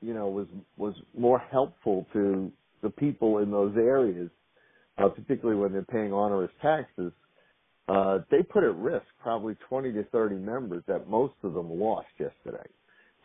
you 0.00 0.14
know 0.14 0.28
was 0.28 0.46
was 0.76 0.94
more 1.16 1.38
helpful 1.38 2.06
to 2.12 2.52
the 2.86 2.92
people 2.92 3.38
in 3.38 3.50
those 3.50 3.74
areas, 3.76 4.30
uh, 4.98 5.08
particularly 5.08 5.60
when 5.60 5.72
they're 5.72 5.84
paying 5.84 6.12
onerous 6.12 6.52
taxes. 6.62 7.12
Uh, 7.88 8.18
they 8.30 8.42
put 8.42 8.64
at 8.64 8.76
risk 8.76 9.06
probably 9.22 9.56
20 9.68 9.92
to 9.92 10.04
30 10.04 10.36
members 10.36 10.82
that 10.88 11.08
most 11.08 11.34
of 11.42 11.54
them 11.54 11.70
lost 11.70 12.08
yesterday 12.18 12.68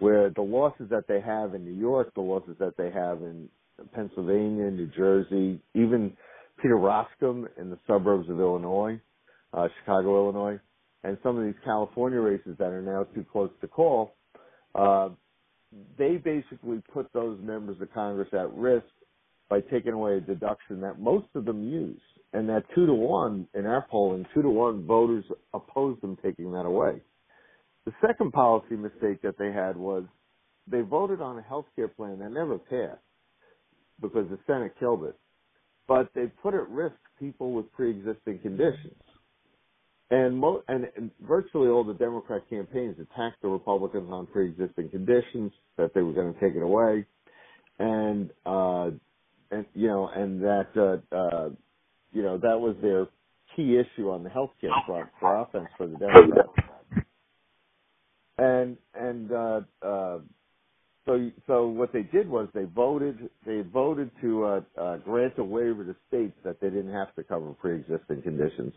where 0.02 0.32
the 0.32 0.42
losses 0.42 0.90
that 0.90 1.06
they 1.08 1.22
have 1.22 1.54
in 1.54 1.64
New 1.64 1.80
York, 1.80 2.12
the 2.16 2.22
losses 2.22 2.56
that 2.60 2.76
they 2.76 2.90
have 2.92 3.22
in 3.22 3.48
Pennsylvania, 3.94 4.72
New 4.72 4.88
Jersey, 4.98 5.62
even 5.76 6.18
Peter 6.60 6.76
Roskam 6.76 7.46
in 7.60 7.70
the 7.70 7.78
suburbs 7.86 8.28
of 8.30 8.40
Illinois, 8.40 9.00
uh, 9.54 9.68
Chicago, 9.80 10.24
Illinois, 10.24 10.60
and 11.04 11.18
some 11.22 11.38
of 11.38 11.46
these 11.46 11.60
California 11.64 12.20
races 12.20 12.56
that 12.58 12.70
are 12.70 12.82
now 12.82 13.04
too 13.14 13.24
close 13.32 13.52
to 13.62 13.68
call, 13.68 14.16
uh, 14.74 15.10
they 16.00 16.18
basically 16.18 16.82
put 16.92 17.08
those 17.14 17.40
members 17.42 17.80
of 17.80 17.94
Congress 17.94 18.30
at 18.34 18.52
risk 18.56 18.86
by 19.52 19.60
taking 19.60 19.92
away 19.92 20.16
a 20.16 20.22
deduction 20.22 20.80
that 20.80 20.98
most 20.98 21.28
of 21.36 21.44
them 21.44 21.62
use. 21.62 22.00
And 22.32 22.48
that 22.48 22.64
two 22.74 22.86
to 22.86 22.94
one 22.94 23.46
in 23.54 23.66
our 23.66 23.86
polling, 23.92 24.26
two 24.34 24.42
to 24.42 24.50
one 24.50 24.88
voters 24.88 25.26
opposed 25.54 26.02
them 26.02 26.18
taking 26.24 26.54
that 26.54 26.66
away. 26.66 27.02
The 27.86 27.92
second 28.00 28.32
policy 28.32 28.78
mistake 28.78 29.22
that 29.24 29.38
they 29.38 29.52
had 29.52 29.76
was 29.76 30.06
they 30.68 30.80
voted 30.80 31.20
on 31.20 31.38
a 31.38 31.42
health 31.42 31.66
care 31.76 31.90
plan 31.90 32.20
that 32.20 32.32
never 32.32 32.58
passed 32.58 33.02
because 34.02 34.30
the 34.30 34.40
Senate 34.48 34.72
killed 34.80 35.04
it. 35.04 35.18
But 35.86 36.08
they 36.16 36.28
put 36.42 36.54
at 36.54 36.70
risk 36.70 36.96
people 37.20 37.52
with 37.52 37.70
pre-existing 37.74 38.40
conditions. 38.40 38.96
And, 40.12 40.38
mo- 40.38 40.64
and, 40.70 41.12
virtually 41.20 41.68
all 41.68 41.84
the 41.84 41.94
Democrat 41.94 42.44
campaigns 42.50 42.96
attacked 43.00 43.42
the 43.42 43.50
Republicans 43.50 44.10
on 44.12 44.28
pre-existing 44.28 44.90
conditions 44.90 45.52
that 45.78 45.94
they 45.94 46.02
were 46.02 46.14
going 46.14 46.34
to 46.34 46.40
take 46.40 46.56
it 46.56 46.64
away, 46.64 47.06
and 47.80 48.30
uh, 48.46 48.92
and 49.52 49.66
you 49.74 49.88
know, 49.88 50.08
and 50.08 50.42
that 50.42 50.68
uh, 50.76 51.16
uh, 51.16 51.50
you 52.12 52.24
know 52.24 52.38
that 52.38 52.60
was 52.60 52.76
their 52.82 53.08
key 53.56 53.78
issue 53.78 54.10
on 54.10 54.24
the 54.24 54.30
health 54.30 54.52
care 54.60 54.72
front 54.86 55.10
for 55.20 55.36
offense 55.38 55.68
for 55.78 55.88
the 55.88 55.98
Democrats 55.98 56.50
and 58.42 58.78
and 58.96 59.32
uh, 59.32 59.62
uh, 59.82 60.18
so 61.06 61.32
so 61.48 61.68
what 61.68 61.94
they 61.94 62.04
did 62.04 62.28
was 62.30 62.48
they 62.54 62.64
voted 62.64 63.30
they 63.46 63.62
voted 63.62 64.10
to 64.22 64.44
uh, 64.46 64.62
uh, 64.80 64.98
grant 64.98 65.34
a 65.38 65.44
waiver 65.44 65.84
to 65.86 65.96
states 66.08 66.36
that 66.44 66.60
they 66.60 66.70
didn't 66.70 66.94
have 66.94 67.14
to 67.16 67.24
cover 67.24 67.54
pre-existing 67.54 68.22
conditions, 68.24 68.74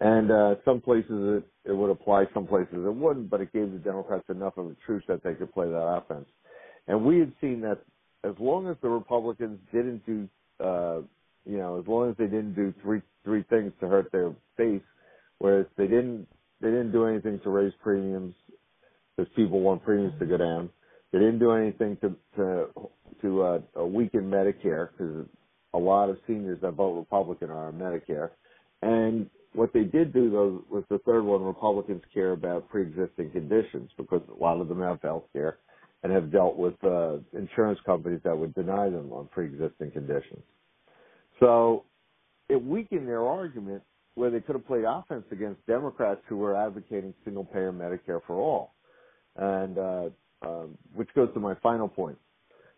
and 0.00 0.30
uh, 0.30 0.54
some 0.64 0.80
places 0.80 1.10
it, 1.10 1.70
it 1.70 1.72
would 1.72 1.90
apply, 1.90 2.24
some 2.32 2.46
places 2.46 2.74
it 2.74 2.94
wouldn't, 2.94 3.28
but 3.28 3.40
it 3.40 3.52
gave 3.52 3.70
the 3.70 3.78
Democrats 3.78 4.24
enough 4.28 4.56
of 4.56 4.66
a 4.66 4.76
truce 4.86 5.04
that 5.08 5.22
they 5.22 5.34
could 5.34 5.52
play 5.52 5.66
that 5.68 6.02
offense. 6.02 6.26
And 6.88 7.04
we 7.04 7.18
had 7.18 7.32
seen 7.40 7.60
that 7.62 7.80
as 8.28 8.34
long 8.38 8.68
as 8.68 8.76
the 8.82 8.88
Republicans 8.88 9.58
didn't 9.72 10.04
do, 10.04 10.28
uh, 10.60 11.00
you 11.44 11.58
know, 11.58 11.78
as 11.78 11.86
long 11.86 12.10
as 12.10 12.16
they 12.16 12.24
didn't 12.24 12.54
do 12.54 12.74
three 12.82 13.00
three 13.24 13.44
things 13.44 13.72
to 13.80 13.88
hurt 13.88 14.10
their 14.12 14.32
base, 14.56 14.82
whereas 15.38 15.66
they 15.76 15.86
didn't 15.86 16.26
they 16.60 16.68
didn't 16.68 16.92
do 16.92 17.06
anything 17.06 17.40
to 17.44 17.50
raise 17.50 17.72
premiums 17.82 18.34
because 19.16 19.30
people 19.36 19.60
want 19.60 19.84
premiums 19.84 20.18
to 20.18 20.26
go 20.26 20.36
down. 20.36 20.70
They 21.12 21.18
didn't 21.18 21.38
do 21.38 21.52
anything 21.52 21.96
to 21.98 22.16
to 22.36 22.66
to 23.22 23.42
uh, 23.42 23.84
weaken 23.84 24.30
Medicare 24.30 24.90
because 24.92 25.26
a 25.74 25.78
lot 25.78 26.10
of 26.10 26.18
seniors 26.26 26.60
that 26.62 26.72
vote 26.72 26.98
Republican 26.98 27.50
are 27.50 27.68
on 27.68 27.74
Medicare. 27.74 28.30
And 28.82 29.30
what 29.52 29.72
they 29.72 29.84
did 29.84 30.12
do 30.12 30.30
though 30.30 30.64
was 30.70 30.84
the 30.90 30.98
third 30.98 31.22
one. 31.22 31.42
Republicans 31.42 32.02
care 32.12 32.32
about 32.32 32.68
pre-existing 32.68 33.30
conditions 33.30 33.90
because 33.96 34.22
a 34.28 34.42
lot 34.42 34.60
of 34.60 34.68
them 34.68 34.80
have 34.80 35.00
health 35.02 35.24
care 35.32 35.58
and 36.06 36.14
have 36.14 36.30
dealt 36.30 36.56
with 36.56 36.74
uh, 36.84 37.16
insurance 37.36 37.80
companies 37.84 38.20
that 38.22 38.38
would 38.38 38.54
deny 38.54 38.88
them 38.88 39.12
on 39.12 39.26
pre-existing 39.26 39.90
conditions. 39.90 40.40
So 41.40 41.82
it 42.48 42.64
weakened 42.64 43.08
their 43.08 43.26
argument 43.26 43.82
where 44.14 44.30
they 44.30 44.38
could 44.38 44.54
have 44.54 44.64
played 44.68 44.84
offense 44.86 45.24
against 45.32 45.66
Democrats 45.66 46.20
who 46.28 46.36
were 46.36 46.54
advocating 46.56 47.12
single-payer 47.24 47.72
Medicare 47.72 48.20
for 48.24 48.36
all, 48.36 48.74
and 49.34 49.78
uh, 49.78 50.08
um, 50.42 50.78
which 50.94 51.08
goes 51.16 51.28
to 51.34 51.40
my 51.40 51.56
final 51.56 51.88
point. 51.88 52.16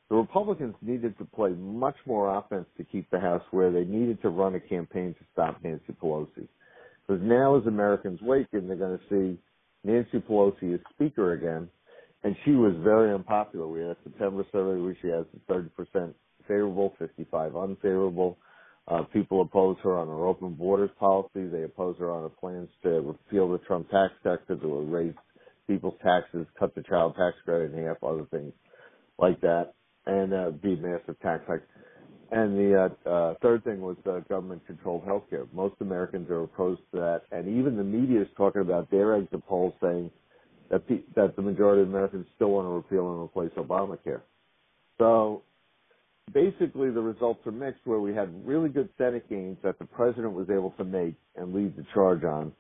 The 0.09 0.17
Republicans 0.17 0.75
needed 0.81 1.19
to 1.19 1.27
play 1.27 1.51
much 1.51 1.97
more 2.07 2.35
offense 2.35 2.65
to 2.79 2.85
keep 2.85 3.11
the 3.11 3.21
House 3.21 3.43
where 3.51 3.71
they 3.71 3.85
needed 3.85 4.23
to 4.23 4.31
run 4.31 4.55
a 4.55 4.61
campaign 4.61 5.15
to 5.19 5.25
stop 5.35 5.63
Nancy 5.63 5.95
Pelosi. 6.03 6.49
Because 7.07 7.23
now, 7.23 7.59
as 7.59 7.67
Americans 7.67 8.23
waken, 8.23 8.67
they're 8.67 8.77
going 8.77 8.99
to 8.99 9.05
see 9.11 9.39
Nancy 9.85 10.19
Pelosi 10.19 10.73
as 10.73 10.81
Speaker 10.95 11.35
again, 11.35 11.69
and 12.25 12.37
she 12.45 12.53
was 12.53 12.75
very 12.83 13.15
unpopular. 13.15 13.67
We 13.69 13.81
had 13.81 13.91
a 13.91 13.97
September 14.05 14.45
survey 14.53 14.81
where 14.81 14.97
she 15.01 15.09
has 15.09 15.27
30% 15.49 16.15
favorable, 16.47 16.95
55 16.99 17.57
unfavorable. 17.57 18.39
Uh, 18.89 19.03
people 19.13 19.43
oppose 19.43 19.77
her 19.83 19.99
on 19.99 20.09
her 20.09 20.27
open 20.27 20.55
borders 20.55 20.91
policy. 20.99 21.47
They 21.47 21.63
oppose 21.65 21.97
her 21.99 22.11
on 22.11 22.23
her 22.23 22.29
plans 22.31 22.71
to 22.83 22.89
repeal 22.89 23.51
the 23.53 23.59
Trump 23.59 23.91
tax 23.91 24.15
cut 24.23 24.41
because 24.47 24.63
it 24.63 24.67
would 24.67 24.91
raise 24.91 25.15
people's 25.67 25.99
taxes, 26.03 26.47
cut 26.59 26.75
the 26.75 26.83
child 26.83 27.15
tax 27.17 27.37
credit 27.45 27.75
in 27.75 27.85
half, 27.85 28.03
other 28.03 28.27
things 28.31 28.53
like 29.19 29.41
that, 29.43 29.75
and 30.07 30.33
uh, 30.33 30.51
be 30.51 30.75
massive 30.77 31.21
tax 31.21 31.45
hike. 31.47 31.63
And 32.31 32.59
the 32.59 32.91
uh, 33.07 33.09
uh, 33.09 33.35
third 33.43 33.65
thing 33.65 33.81
was 33.81 33.97
uh, 34.07 34.21
government-controlled 34.29 35.05
healthcare. 35.07 35.47
Most 35.53 35.75
Americans 35.81 36.29
are 36.31 36.43
opposed 36.45 36.81
to 36.93 36.99
that, 37.01 37.23
and 37.31 37.49
even 37.59 37.77
the 37.77 37.85
media 37.85 38.23
is 38.23 38.29
talking 38.37 38.63
about 38.63 38.91
their 38.91 39.15
exit 39.15 39.47
polls 39.47 39.75
saying 39.83 40.11
that 40.71 40.87
pe- 40.89 41.05
that 41.17 41.37
the 41.37 41.43
majority 41.43 41.83
of 41.83 41.89
Americans 41.89 42.27
still 42.37 42.51
want 42.51 42.67
to 42.67 42.71
repeal 42.71 43.13
and 43.13 43.23
replace 43.23 43.51
Obamacare. 43.57 44.23
So 44.99 45.43
basically, 46.33 46.91
the 46.91 47.01
results 47.01 47.41
are 47.47 47.53
mixed, 47.53 47.81
where 47.85 48.01
we 48.01 48.15
had 48.15 48.47
really 48.47 48.69
good 48.69 48.89
Senate 48.99 49.29
gains 49.29 49.59
that 49.63 49.79
the 49.79 49.87
president 49.87 50.33
was 50.33 50.49
able 50.51 50.73
to 50.79 50.85
make 50.85 51.15
and 51.37 51.55
lead 51.55 51.77
the 51.77 51.85
charge 51.95 52.25
on. 52.25 52.53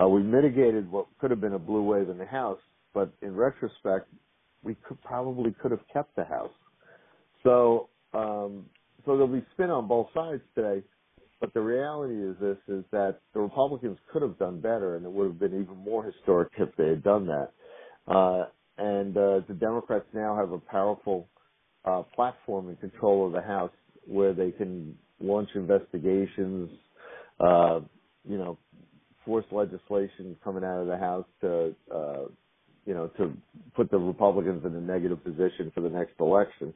Uh, 0.00 0.08
we 0.08 0.22
mitigated 0.22 0.90
what 0.90 1.06
could 1.20 1.30
have 1.30 1.40
been 1.40 1.54
a 1.54 1.58
blue 1.58 1.82
wave 1.82 2.08
in 2.08 2.18
the 2.18 2.26
House, 2.26 2.60
but 2.94 3.12
in 3.22 3.34
retrospect, 3.34 4.08
we 4.62 4.74
could 4.86 5.00
probably 5.02 5.54
could 5.60 5.70
have 5.70 5.86
kept 5.92 6.14
the 6.16 6.24
House. 6.24 6.52
So, 7.42 7.88
um, 8.14 8.66
so 9.04 9.12
there'll 9.12 9.28
be 9.28 9.44
spin 9.52 9.70
on 9.70 9.88
both 9.88 10.08
sides 10.14 10.42
today. 10.54 10.82
But 11.40 11.54
the 11.54 11.60
reality 11.60 12.22
is 12.22 12.36
this: 12.40 12.58
is 12.68 12.84
that 12.92 13.20
the 13.32 13.40
Republicans 13.40 13.98
could 14.12 14.22
have 14.22 14.38
done 14.38 14.60
better, 14.60 14.96
and 14.96 15.04
it 15.04 15.10
would 15.10 15.26
have 15.26 15.38
been 15.38 15.60
even 15.60 15.76
more 15.76 16.04
historic 16.04 16.50
if 16.58 16.68
they 16.76 16.88
had 16.88 17.02
done 17.02 17.26
that. 17.26 17.52
Uh, 18.06 18.44
and 18.76 19.16
uh, 19.16 19.40
the 19.48 19.54
Democrats 19.58 20.06
now 20.12 20.36
have 20.36 20.52
a 20.52 20.58
powerful 20.58 21.28
uh, 21.84 22.02
platform 22.14 22.68
and 22.68 22.78
control 22.80 23.26
of 23.26 23.32
the 23.32 23.40
House, 23.40 23.72
where 24.06 24.34
they 24.34 24.50
can 24.50 24.96
launch 25.20 25.48
investigations, 25.54 26.70
uh, 27.40 27.80
you 28.28 28.38
know, 28.38 28.58
force 29.24 29.44
legislation 29.50 30.36
coming 30.42 30.64
out 30.64 30.80
of 30.80 30.86
the 30.86 30.96
House 30.96 31.26
to, 31.40 31.74
uh, 31.94 32.24
you 32.86 32.94
know, 32.94 33.08
to 33.16 33.32
put 33.74 33.90
the 33.90 33.98
Republicans 33.98 34.64
in 34.64 34.74
a 34.74 34.80
negative 34.80 35.22
position 35.22 35.70
for 35.74 35.80
the 35.80 35.90
next 35.90 36.14
election. 36.20 36.72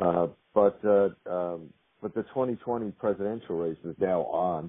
Uh, 0.00 0.26
but 0.54 0.80
uh, 0.84 1.08
um, 1.30 1.70
but 2.04 2.14
the 2.14 2.22
2020 2.24 2.90
presidential 2.90 3.56
race 3.56 3.78
is 3.82 3.96
now 3.98 4.20
on, 4.24 4.68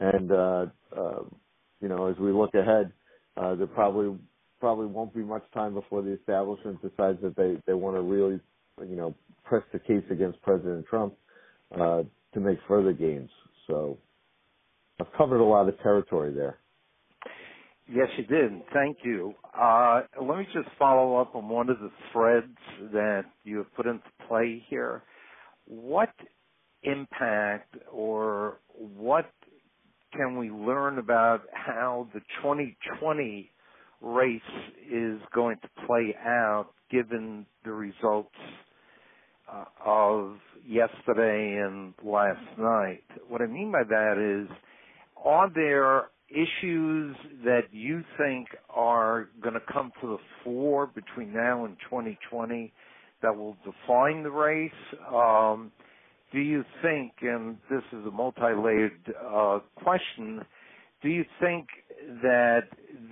and 0.00 0.32
uh, 0.32 0.66
uh, 0.96 1.22
you 1.82 1.88
know 1.88 2.06
as 2.06 2.16
we 2.16 2.32
look 2.32 2.54
ahead, 2.54 2.90
uh, 3.36 3.54
there 3.56 3.66
probably 3.66 4.18
probably 4.58 4.86
won't 4.86 5.14
be 5.14 5.20
much 5.20 5.44
time 5.52 5.74
before 5.74 6.00
the 6.00 6.12
establishment 6.12 6.80
decides 6.80 7.20
that 7.20 7.36
they 7.36 7.58
they 7.66 7.74
want 7.74 7.94
to 7.94 8.00
really 8.00 8.40
you 8.88 8.96
know 8.96 9.14
press 9.44 9.62
the 9.74 9.78
case 9.80 10.02
against 10.10 10.40
President 10.40 10.86
Trump 10.86 11.12
uh, 11.78 12.04
to 12.32 12.40
make 12.40 12.58
further 12.66 12.94
gains. 12.94 13.28
So 13.66 13.98
I've 14.98 15.12
covered 15.18 15.40
a 15.40 15.44
lot 15.44 15.68
of 15.68 15.78
territory 15.82 16.32
there. 16.32 16.58
Yes, 17.86 18.08
you 18.16 18.24
did. 18.24 18.50
Thank 18.72 18.96
you. 19.04 19.34
Uh, 19.54 20.04
let 20.22 20.38
me 20.38 20.46
just 20.54 20.68
follow 20.78 21.16
up 21.16 21.34
on 21.34 21.50
one 21.50 21.68
of 21.68 21.78
the 21.80 21.90
threads 22.14 22.56
that 22.94 23.24
you 23.44 23.58
have 23.58 23.74
put 23.74 23.84
into 23.86 24.04
play 24.26 24.64
here. 24.70 25.02
What 25.66 26.08
impact 26.84 27.76
or 27.90 28.58
what 28.78 29.30
can 30.12 30.36
we 30.36 30.50
learn 30.50 30.98
about 30.98 31.42
how 31.52 32.08
the 32.12 32.20
2020 32.42 33.50
race 34.00 34.40
is 34.90 35.20
going 35.34 35.56
to 35.62 35.86
play 35.86 36.14
out 36.24 36.68
given 36.90 37.46
the 37.64 37.72
results 37.72 38.34
uh, 39.50 39.64
of 39.84 40.36
yesterday 40.66 41.62
and 41.64 41.94
last 42.04 42.58
night? 42.58 43.04
What 43.28 43.40
I 43.40 43.46
mean 43.46 43.72
by 43.72 43.84
that 43.88 44.44
is, 44.48 44.54
are 45.24 45.50
there 45.54 46.08
issues 46.28 47.14
that 47.44 47.62
you 47.70 48.02
think 48.18 48.48
are 48.70 49.28
going 49.42 49.54
to 49.54 49.72
come 49.72 49.92
to 50.00 50.08
the 50.08 50.18
fore 50.42 50.86
between 50.86 51.32
now 51.32 51.64
and 51.64 51.76
2020 51.84 52.72
that 53.22 53.36
will 53.36 53.56
define 53.64 54.22
the 54.22 54.30
race? 54.30 54.70
Um, 55.12 55.70
do 56.32 56.40
you 56.40 56.64
think, 56.82 57.12
and 57.20 57.58
this 57.70 57.82
is 57.92 58.06
a 58.06 58.10
multi-layered 58.10 59.14
uh, 59.24 59.58
question, 59.76 60.40
do 61.02 61.08
you 61.08 61.24
think 61.40 61.66
that 62.22 62.62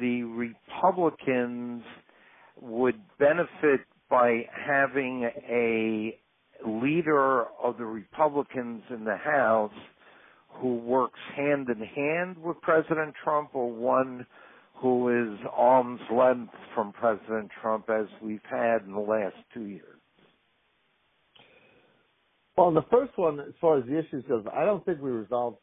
the 0.00 0.22
Republicans 0.22 1.82
would 2.60 3.00
benefit 3.18 3.80
by 4.08 4.42
having 4.66 5.30
a 5.48 6.18
leader 6.66 7.44
of 7.62 7.76
the 7.78 7.84
Republicans 7.84 8.82
in 8.90 9.04
the 9.04 9.16
House 9.16 9.72
who 10.48 10.76
works 10.76 11.18
hand 11.36 11.68
in 11.68 11.80
hand 11.80 12.36
with 12.38 12.60
President 12.60 13.14
Trump 13.22 13.50
or 13.54 13.70
one 13.70 14.26
who 14.74 15.08
is 15.08 15.38
arm's 15.52 16.00
length 16.12 16.52
from 16.74 16.92
President 16.92 17.50
Trump 17.60 17.88
as 17.90 18.06
we've 18.22 18.40
had 18.50 18.82
in 18.86 18.92
the 18.92 18.98
last 18.98 19.36
two 19.54 19.64
years? 19.64 19.99
Well, 22.60 22.72
the 22.72 22.84
first 22.90 23.16
one, 23.16 23.40
as 23.40 23.54
far 23.58 23.78
as 23.78 23.86
the 23.86 23.98
issues 23.98 24.22
goes, 24.28 24.44
I 24.54 24.66
don't 24.66 24.84
think 24.84 25.00
we 25.00 25.10
resolved 25.10 25.56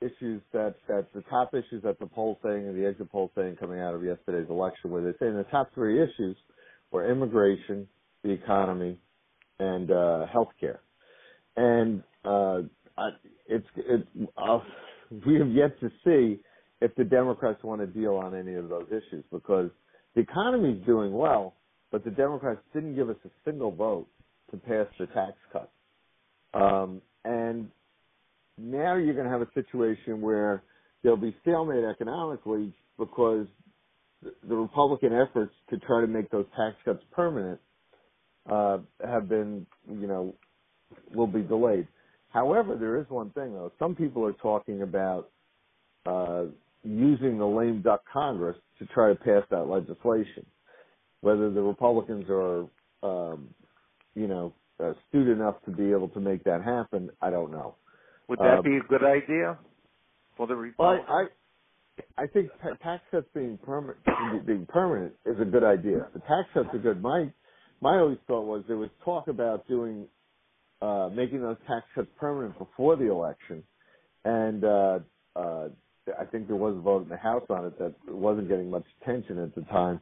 issues 0.00 0.40
that 0.52 0.76
that 0.86 1.12
the 1.12 1.22
top 1.22 1.52
issues 1.54 1.82
that 1.82 1.98
the 1.98 2.06
poll 2.06 2.38
saying 2.44 2.68
and 2.68 2.80
the 2.80 2.86
exit 2.86 3.10
poll 3.10 3.32
saying 3.36 3.56
coming 3.58 3.80
out 3.80 3.94
of 3.94 4.04
yesterday's 4.04 4.48
election, 4.48 4.92
where 4.92 5.02
they 5.02 5.10
say 5.18 5.28
the 5.28 5.44
top 5.50 5.74
three 5.74 6.00
issues 6.00 6.36
were 6.92 7.10
immigration, 7.10 7.88
the 8.22 8.30
economy, 8.30 8.96
and 9.58 9.90
uh, 9.90 10.26
healthcare. 10.32 10.78
And 11.56 12.04
uh, 12.24 12.60
I, 12.96 13.08
it's 13.48 13.66
it's 13.78 14.08
uh, 14.38 14.58
we 15.26 15.34
have 15.34 15.50
yet 15.50 15.80
to 15.80 15.90
see 16.04 16.40
if 16.80 16.94
the 16.94 17.02
Democrats 17.02 17.64
want 17.64 17.80
to 17.80 17.88
deal 17.88 18.14
on 18.14 18.36
any 18.36 18.54
of 18.54 18.68
those 18.68 18.86
issues 18.86 19.24
because 19.32 19.70
the 20.14 20.20
economy 20.20 20.78
is 20.78 20.86
doing 20.86 21.12
well, 21.12 21.56
but 21.90 22.04
the 22.04 22.12
Democrats 22.12 22.60
didn't 22.72 22.94
give 22.94 23.10
us 23.10 23.16
a 23.24 23.30
single 23.44 23.72
vote 23.72 24.06
to 24.52 24.58
pass 24.58 24.86
the 25.00 25.06
tax 25.06 25.32
cuts. 25.52 25.72
Um, 26.54 27.00
and 27.24 27.68
now 28.58 28.96
you're 28.96 29.14
going 29.14 29.26
to 29.26 29.30
have 29.30 29.42
a 29.42 29.50
situation 29.54 30.20
where 30.20 30.62
there'll 31.02 31.16
be 31.16 31.34
stalemate 31.42 31.84
economically 31.84 32.74
because 32.98 33.46
the 34.22 34.54
Republican 34.54 35.12
efforts 35.12 35.54
to 35.70 35.78
try 35.78 36.00
to 36.00 36.06
make 36.06 36.30
those 36.30 36.46
tax 36.56 36.76
cuts 36.84 37.02
permanent 37.12 37.60
uh, 38.50 38.78
have 39.06 39.28
been, 39.28 39.66
you 39.88 40.06
know, 40.06 40.34
will 41.14 41.26
be 41.26 41.42
delayed. 41.42 41.86
However, 42.28 42.76
there 42.76 43.00
is 43.00 43.06
one 43.08 43.30
thing 43.30 43.54
though. 43.54 43.72
Some 43.78 43.94
people 43.94 44.24
are 44.24 44.34
talking 44.34 44.82
about 44.82 45.30
uh, 46.06 46.44
using 46.84 47.38
the 47.38 47.46
lame 47.46 47.82
duck 47.82 48.02
Congress 48.12 48.56
to 48.78 48.86
try 48.86 49.08
to 49.08 49.14
pass 49.14 49.42
that 49.50 49.68
legislation. 49.68 50.44
Whether 51.22 51.50
the 51.50 51.60
Republicans 51.60 52.26
are 52.28 52.66
um, 53.02 53.48
you 54.14 54.26
know, 54.26 54.52
astute 54.80 55.28
enough 55.28 55.56
to 55.66 55.72
be 55.72 55.90
able 55.92 56.08
to 56.10 56.20
make 56.20 56.44
that 56.44 56.62
happen, 56.64 57.10
I 57.20 57.30
don't 57.30 57.52
know. 57.52 57.76
Would 58.28 58.40
that 58.40 58.58
Uh, 58.58 58.62
be 58.62 58.76
a 58.76 58.82
good 58.88 59.04
idea 59.04 59.58
for 60.36 60.46
the 60.46 60.54
Well, 60.78 60.90
Republicans? 60.90 61.08
I, 61.08 61.24
I, 62.18 62.24
I 62.24 62.26
think 62.28 62.50
ta- 62.62 62.74
tax 62.82 63.04
cuts 63.10 63.28
being 63.34 63.58
permanent, 63.58 63.98
being 64.46 64.66
permanent 64.66 65.14
is 65.26 65.40
a 65.40 65.44
good 65.44 65.64
idea. 65.64 66.08
The 66.14 66.20
tax 66.20 66.48
cuts 66.54 66.68
are 66.74 66.78
good. 66.78 67.02
My, 67.02 67.32
my 67.80 67.98
always 67.98 68.18
thought 68.26 68.46
was 68.46 68.64
there 68.68 68.76
was 68.78 68.90
talk 69.04 69.28
about 69.28 69.66
doing, 69.68 70.08
uh, 70.82 71.10
making 71.14 71.42
those 71.42 71.58
tax 71.68 71.86
cuts 71.94 72.08
permanent 72.18 72.58
before 72.58 72.96
the 72.96 73.10
election, 73.10 73.64
and 74.24 74.64
uh, 74.64 74.98
uh, 75.36 75.68
I 76.18 76.24
think 76.26 76.48
there 76.48 76.56
was 76.56 76.76
a 76.76 76.80
vote 76.80 77.04
in 77.04 77.08
the 77.08 77.16
House 77.18 77.44
on 77.50 77.66
it 77.66 77.78
that 77.78 77.94
wasn't 78.08 78.48
getting 78.48 78.70
much 78.70 78.84
attention 79.02 79.38
at 79.38 79.54
the 79.54 79.62
time, 79.62 80.00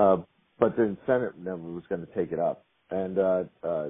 uh, 0.00 0.18
but 0.60 0.76
the 0.76 0.96
Senate 1.06 1.38
never 1.38 1.58
was 1.58 1.84
going 1.88 2.06
to 2.06 2.14
take 2.14 2.32
it 2.32 2.40
up, 2.40 2.64
and 2.90 3.18
uh, 3.18 3.44
uh, 3.62 3.88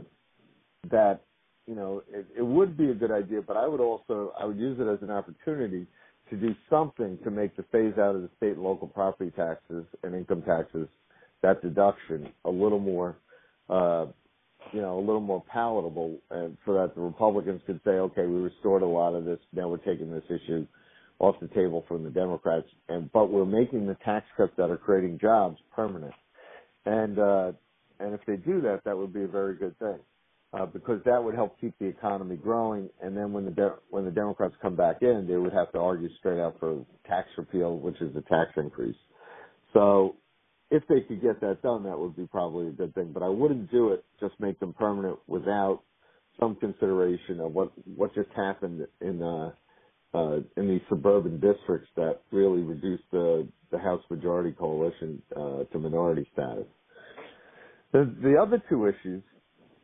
that 0.91 1.21
you 1.67 1.75
know 1.75 2.03
it, 2.09 2.27
it 2.39 2.43
would 2.43 2.77
be 2.77 2.91
a 2.91 2.95
good 2.95 3.11
idea, 3.11 3.43
but 3.43 3.57
I 3.57 3.67
would 3.67 3.81
also 3.81 4.33
I 4.39 4.45
would 4.45 4.59
use 4.59 4.79
it 4.81 4.87
as 4.87 5.03
an 5.03 5.11
opportunity 5.11 5.87
to 6.31 6.37
do 6.37 6.55
something 6.69 7.19
to 7.25 7.31
make 7.31 7.57
the 7.57 7.63
phase 7.65 7.95
out 7.99 8.17
of 8.17 8.23
the 8.23 8.31
state 8.37 8.53
and 8.53 8.63
local 8.63 8.89
property 8.89 9.31
taxes 9.31 9.85
and 10.03 10.15
income 10.15 10.43
taxes, 10.43 10.89
that 11.43 11.63
deduction, 11.63 12.33
a 12.45 12.51
little 12.51 12.79
more, 12.81 13.17
uh, 13.71 14.07
you 14.73 14.81
know, 14.81 14.99
a 14.99 15.01
little 15.01 15.21
more 15.21 15.45
palatable, 15.53 16.19
and 16.31 16.57
so 16.67 16.75
that 16.75 16.95
the 16.95 17.01
Republicans 17.01 17.61
could 17.67 17.81
say, 17.85 17.93
okay, 17.93 18.27
we 18.27 18.41
restored 18.41 18.83
a 18.83 18.87
lot 18.87 19.15
of 19.15 19.25
this, 19.25 19.39
now 19.53 19.69
we're 19.69 19.77
taking 19.79 20.11
this 20.11 20.25
issue 20.29 20.67
off 21.21 21.37
the 21.41 21.49
table 21.49 21.85
from 21.87 22.03
the 22.03 22.11
Democrats, 22.11 22.67
and 22.89 23.11
but 23.13 23.31
we're 23.31 23.47
making 23.47 23.87
the 23.87 23.97
tax 24.05 24.27
cuts 24.37 24.53
that 24.57 24.69
are 24.69 24.77
creating 24.77 25.19
jobs 25.21 25.59
permanent, 25.75 26.15
and 26.85 27.19
uh, 27.19 27.53
and 28.01 28.13
if 28.13 28.21
they 28.27 28.37
do 28.37 28.61
that, 28.61 28.83
that 28.85 28.97
would 28.97 29.15
be 29.15 29.23
a 29.23 29.29
very 29.29 29.55
good 29.55 29.79
thing 29.79 29.99
uh, 30.57 30.67
because 30.67 31.01
that 31.05 31.23
would 31.23 31.35
help 31.35 31.61
keep 31.61 31.79
the 31.79 31.87
economy 31.87 32.37
growing. 32.37 32.89
And 33.03 33.17
then 33.17 33.33
when 33.33 33.45
the 33.45 33.51
de- 33.51 33.77
when 33.91 34.05
the 34.05 34.11
Democrats 34.11 34.55
come 34.63 34.77
back 34.77 35.03
in, 35.03 35.27
they 35.29 35.37
would 35.37 35.53
have 35.53 35.71
to 35.73 35.79
argue 35.79 36.09
straight 36.19 36.41
out 36.41 36.57
for 36.59 36.85
tax 37.07 37.29
repeal, 37.37 37.79
which 37.79 38.01
is 38.01 38.15
a 38.17 38.23
tax 38.23 38.51
increase. 38.57 38.97
So 39.73 40.17
if 40.71 40.83
they 40.89 41.01
could 41.01 41.21
get 41.21 41.41
that 41.41 41.63
done, 41.63 41.85
that 41.85 41.99
would 41.99 42.17
be 42.17 42.27
probably 42.27 42.69
a 42.69 42.73
good 42.73 42.95
thing. 42.95 43.11
But 43.13 43.23
I 43.23 43.29
wouldn't 43.29 43.71
do 43.71 43.93
it 43.93 44.05
just 44.21 44.35
make 44.41 44.59
them 44.61 44.73
permanent 44.73 45.19
without 45.27 45.83
some 46.41 46.57
consideration 46.57 47.41
of 47.41 47.53
what 47.53 47.73
what 47.97 48.15
just 48.15 48.31
happened 48.35 48.87
in 49.01 49.23
uh, 49.23 49.51
uh, 50.15 50.37
in 50.57 50.69
these 50.69 50.83
suburban 50.89 51.41
districts 51.41 51.89
that 51.97 52.21
really 52.33 52.63
reduced 52.63 53.05
the 53.13 53.47
the 53.71 53.79
House 53.79 54.03
Majority 54.09 54.53
Coalition 54.53 55.21
uh, 55.37 55.65
to 55.65 55.79
minority 55.79 56.27
status. 56.33 56.67
The, 57.93 58.15
the 58.23 58.37
other 58.41 58.63
two 58.69 58.87
issues 58.87 59.23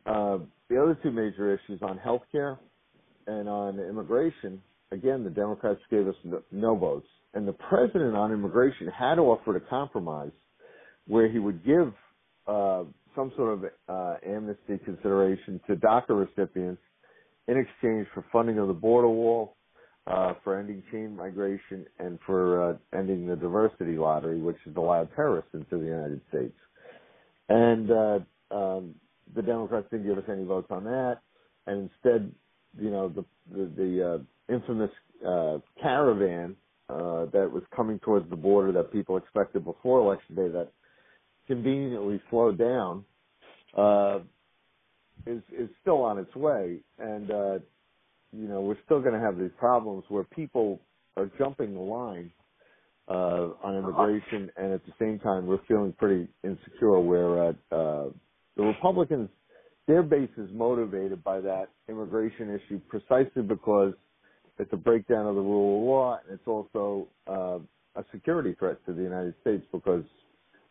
uh, 0.05 0.39
the 0.69 0.81
other 0.81 0.97
two 1.01 1.11
major 1.11 1.53
issues 1.53 1.81
on 1.81 1.97
health 1.97 2.23
care 2.31 2.59
and 3.27 3.47
on 3.47 3.79
immigration, 3.79 4.61
again, 4.91 5.23
the 5.23 5.29
Democrats 5.29 5.79
gave 5.89 6.07
us 6.07 6.15
no, 6.23 6.41
no 6.51 6.75
votes. 6.75 7.07
And 7.33 7.47
the 7.47 7.53
president 7.53 8.15
on 8.15 8.31
immigration 8.31 8.87
had 8.87 9.17
offered 9.17 9.55
a 9.55 9.69
compromise 9.69 10.31
where 11.07 11.29
he 11.29 11.39
would 11.39 11.65
give 11.65 11.93
uh, 12.47 12.83
some 13.15 13.31
sort 13.35 13.53
of 13.53 13.65
uh, 13.87 14.15
amnesty 14.27 14.77
consideration 14.83 15.59
to 15.67 15.75
DACA 15.75 16.09
recipients 16.09 16.81
in 17.47 17.57
exchange 17.57 18.07
for 18.13 18.23
funding 18.31 18.57
of 18.59 18.67
the 18.67 18.73
border 18.73 19.09
wall, 19.09 19.55
uh, 20.07 20.33
for 20.43 20.59
ending 20.59 20.83
chain 20.91 21.15
migration, 21.15 21.85
and 21.99 22.19
for 22.25 22.71
uh, 22.71 22.97
ending 22.97 23.25
the 23.27 23.35
diversity 23.35 23.97
lottery, 23.97 24.41
which 24.41 24.57
has 24.65 24.75
allowed 24.75 25.09
terrorists 25.15 25.51
into 25.53 25.77
the 25.77 25.85
United 25.85 26.21
States. 26.29 26.55
And 27.49 27.91
uh, 27.91 28.19
um, 28.51 28.95
the 29.35 29.41
Democrats 29.41 29.87
didn't 29.91 30.07
give 30.07 30.17
us 30.17 30.29
any 30.29 30.43
votes 30.43 30.67
on 30.69 30.83
that, 30.85 31.19
and 31.67 31.89
instead, 31.89 32.33
you 32.79 32.91
know, 32.91 33.09
the 33.09 33.25
the, 33.51 33.71
the 33.75 34.13
uh, 34.15 34.53
infamous 34.53 34.91
uh, 35.25 35.59
caravan 35.81 36.55
uh, 36.89 37.25
that 37.31 37.49
was 37.51 37.63
coming 37.75 37.99
towards 37.99 38.29
the 38.29 38.35
border 38.35 38.71
that 38.71 38.91
people 38.91 39.17
expected 39.17 39.63
before 39.63 39.99
election 40.01 40.35
day 40.35 40.49
that 40.49 40.71
conveniently 41.47 42.21
slowed 42.29 42.57
down 42.57 43.05
uh, 43.77 44.19
is 45.25 45.41
is 45.57 45.69
still 45.81 46.01
on 46.01 46.17
its 46.19 46.35
way, 46.35 46.79
and 46.99 47.31
uh, 47.31 47.59
you 48.31 48.47
know 48.47 48.61
we're 48.61 48.81
still 48.85 49.01
going 49.01 49.13
to 49.13 49.19
have 49.19 49.37
these 49.39 49.51
problems 49.57 50.03
where 50.09 50.23
people 50.25 50.81
are 51.17 51.31
jumping 51.37 51.73
the 51.73 51.79
line 51.79 52.31
uh, 53.09 53.49
on 53.63 53.77
immigration, 53.77 54.49
and 54.57 54.73
at 54.73 54.85
the 54.85 54.93
same 54.99 55.19
time 55.19 55.47
we're 55.47 55.63
feeling 55.67 55.93
pretty 55.97 56.27
insecure 56.43 56.99
where 56.99 57.45
uh, 57.45 57.53
uh, 57.71 58.09
the 58.55 58.63
Republicans, 58.63 59.29
their 59.87 60.03
base 60.03 60.29
is 60.37 60.49
motivated 60.53 61.23
by 61.23 61.41
that 61.41 61.69
immigration 61.89 62.49
issue 62.49 62.79
precisely 62.87 63.41
because 63.41 63.93
it's 64.59 64.71
a 64.73 64.77
breakdown 64.77 65.25
of 65.25 65.35
the 65.35 65.41
rule 65.41 65.79
of 65.79 65.87
law 65.87 66.19
and 66.23 66.39
it's 66.39 66.47
also 66.47 67.07
uh, 67.27 67.59
a 67.99 68.05
security 68.11 68.55
threat 68.57 68.77
to 68.85 68.93
the 68.93 69.01
United 69.01 69.33
States 69.41 69.65
because 69.71 70.03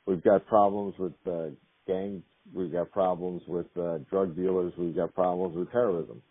we've 0.07 0.23
got 0.23 0.47
problems 0.47 0.95
with 0.99 1.13
uh, 1.27 1.49
gangs, 1.87 2.23
we've 2.55 2.73
got 2.73 2.91
problems 2.91 3.43
with 3.47 3.67
uh, 3.77 3.99
drug 4.11 4.35
dealers, 4.37 4.73
we've 4.79 4.97
got 4.97 5.15
problems 5.15 5.57
with 5.57 5.71
terrorism 5.73 6.23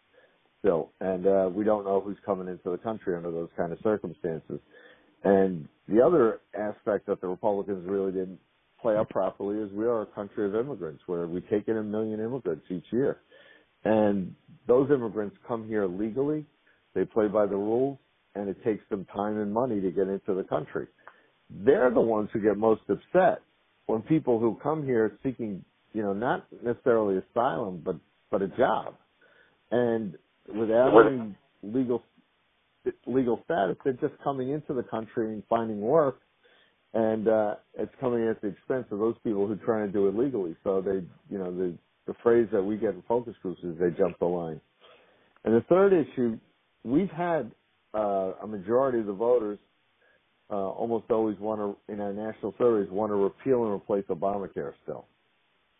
still, 0.59 0.91
and 1.01 1.25
uh, 1.27 1.49
we 1.53 1.63
don't 1.63 1.85
know 1.85 1.99
who's 1.99 2.17
coming 2.25 2.47
into 2.47 2.69
the 2.69 2.77
country 2.77 3.15
under 3.15 3.31
those 3.31 3.49
kind 3.57 3.71
of 3.73 3.79
circumstances. 3.83 4.59
And 5.23 5.67
the 5.87 6.01
other 6.01 6.39
aspect 6.57 7.07
that 7.07 7.21
the 7.21 7.27
Republicans 7.27 7.87
really 7.87 8.11
didn't 8.11 8.39
play 8.81 8.97
up 8.97 9.09
properly 9.09 9.59
is 9.59 9.71
we 9.71 9.85
are 9.85 10.01
a 10.01 10.05
country 10.07 10.45
of 10.45 10.55
immigrants 10.55 11.01
where 11.05 11.27
we 11.27 11.41
take 11.41 11.67
in 11.67 11.77
a 11.77 11.83
million 11.83 12.19
immigrants 12.19 12.65
each 12.69 12.85
year. 12.91 13.17
And 13.83 14.35
those 14.67 14.89
immigrants 14.91 15.35
come 15.47 15.67
here 15.67 15.87
legally, 15.87 16.45
they 16.93 17.05
play 17.05 17.27
by 17.27 17.45
the 17.45 17.55
rules, 17.55 17.97
and 18.35 18.49
it 18.49 18.63
takes 18.63 18.83
them 18.89 19.05
time 19.13 19.39
and 19.39 19.53
money 19.53 19.81
to 19.81 19.91
get 19.91 20.07
into 20.07 20.33
the 20.33 20.43
country. 20.43 20.87
They're 21.49 21.91
the 21.91 22.01
ones 22.01 22.29
who 22.31 22.39
get 22.39 22.57
most 22.57 22.81
upset 22.89 23.41
when 23.87 24.01
people 24.03 24.39
who 24.39 24.57
come 24.61 24.85
here 24.85 25.17
seeking, 25.23 25.63
you 25.93 26.01
know, 26.01 26.13
not 26.13 26.45
necessarily 26.63 27.17
asylum, 27.31 27.81
but, 27.83 27.95
but 28.29 28.41
a 28.41 28.47
job. 28.49 28.95
And 29.71 30.15
without 30.47 30.93
any 31.07 31.35
legal, 31.63 32.03
legal 33.05 33.41
status, 33.45 33.77
they're 33.83 33.93
just 33.93 34.13
coming 34.23 34.51
into 34.51 34.73
the 34.73 34.83
country 34.83 35.33
and 35.33 35.43
finding 35.49 35.81
work 35.81 36.19
and 36.93 37.27
uh 37.27 37.55
it's 37.75 37.93
coming 37.99 38.27
at 38.27 38.41
the 38.41 38.47
expense 38.49 38.85
of 38.91 38.99
those 38.99 39.15
people 39.23 39.47
who 39.47 39.55
try 39.57 39.85
to 39.85 39.91
do 39.91 40.07
it 40.07 40.15
legally. 40.15 40.55
So 40.63 40.81
they, 40.81 41.03
you 41.29 41.37
know, 41.37 41.51
the 41.55 41.77
the 42.07 42.13
phrase 42.23 42.47
that 42.51 42.61
we 42.61 42.77
get 42.77 42.91
in 42.95 43.03
focus 43.07 43.35
groups 43.41 43.61
is 43.63 43.77
they 43.79 43.91
jump 43.97 44.17
the 44.19 44.25
line. 44.25 44.59
And 45.43 45.55
the 45.55 45.61
third 45.69 45.93
issue, 45.93 46.37
we've 46.83 47.09
had 47.09 47.51
uh, 47.93 48.33
a 48.43 48.47
majority 48.47 48.99
of 48.99 49.05
the 49.05 49.13
voters 49.13 49.59
uh, 50.51 50.55
almost 50.55 51.05
always 51.09 51.37
want 51.39 51.61
to, 51.61 51.93
in 51.93 52.01
our 52.01 52.11
national 52.11 52.53
surveys, 52.57 52.91
want 52.91 53.11
to 53.11 53.15
repeal 53.15 53.63
and 53.63 53.73
replace 53.73 54.03
Obamacare 54.09 54.73
still. 54.83 55.05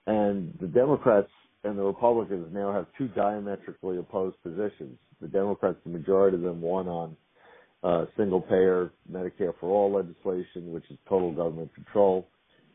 And 0.08 0.58
the 0.62 0.68
Democrats 0.68 1.30
and 1.64 1.78
the 1.78 1.84
Republicans 1.84 2.48
now 2.54 2.72
have 2.72 2.88
two 2.98 3.10
diametrically 3.10 3.98
opposed 3.98 4.42
positions. 4.42 4.98
The 5.20 5.28
Democrats, 5.28 5.78
the 5.84 5.92
majority 5.92 6.38
of 6.38 6.44
them, 6.44 6.62
won 6.62 6.88
on 6.88 7.18
uh, 7.84 8.06
single 8.18 8.42
payer 8.42 8.92
Medicare 9.12 9.54
for 9.60 9.70
all 9.70 9.92
legislation, 9.94 10.72
which 10.74 10.86
is 10.90 10.98
total 11.10 11.34
government 11.34 11.74
control, 11.76 12.28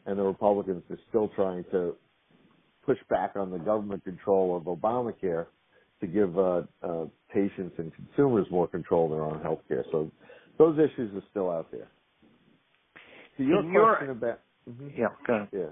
and 0.06 0.18
the 0.18 0.22
Republicans 0.22 0.82
are 0.90 0.98
still 1.08 1.28
trying 1.36 1.64
to 1.72 1.96
push 2.84 2.98
back 3.10 3.32
on 3.36 3.50
the 3.50 3.58
government 3.58 4.04
control 4.04 4.56
of 4.56 4.64
Obamacare 4.64 5.46
to 6.00 6.06
give 6.06 6.38
uh, 6.38 6.62
uh, 6.82 7.06
patients 7.32 7.74
and 7.78 7.92
consumers 7.94 8.46
more 8.50 8.68
control 8.68 9.06
of 9.06 9.10
their 9.10 9.24
own 9.24 9.42
health 9.42 9.60
care. 9.68 9.84
So 9.92 10.10
those 10.58 10.78
issues 10.78 11.14
are 11.14 11.24
still 11.30 11.50
out 11.50 11.70
there. 11.70 11.90
To 13.38 13.44
your 13.44 13.62
your- 13.64 13.96
question 13.96 14.10
about 14.10 14.40
Mhm. 14.68 14.98
Yeah, 14.98 15.08
go 15.26 15.34
ahead. 15.34 15.48
yeah, 15.52 15.70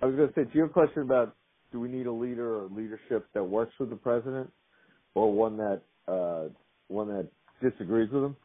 I 0.00 0.06
was 0.06 0.16
going 0.16 0.28
to 0.28 0.34
say 0.34 0.44
to 0.50 0.56
your 0.56 0.68
question 0.68 1.02
about 1.02 1.36
do 1.72 1.80
we 1.80 1.88
need 1.88 2.06
a 2.06 2.12
leader 2.12 2.60
or 2.60 2.68
leadership 2.68 3.26
that 3.34 3.44
works 3.44 3.72
with 3.78 3.90
the 3.90 3.96
president, 3.96 4.50
or 5.14 5.32
one 5.32 5.56
that 5.58 5.82
uh, 6.08 6.48
one 6.88 7.08
that 7.08 7.28
disagrees 7.60 8.10
with 8.10 8.24
him 8.24 8.36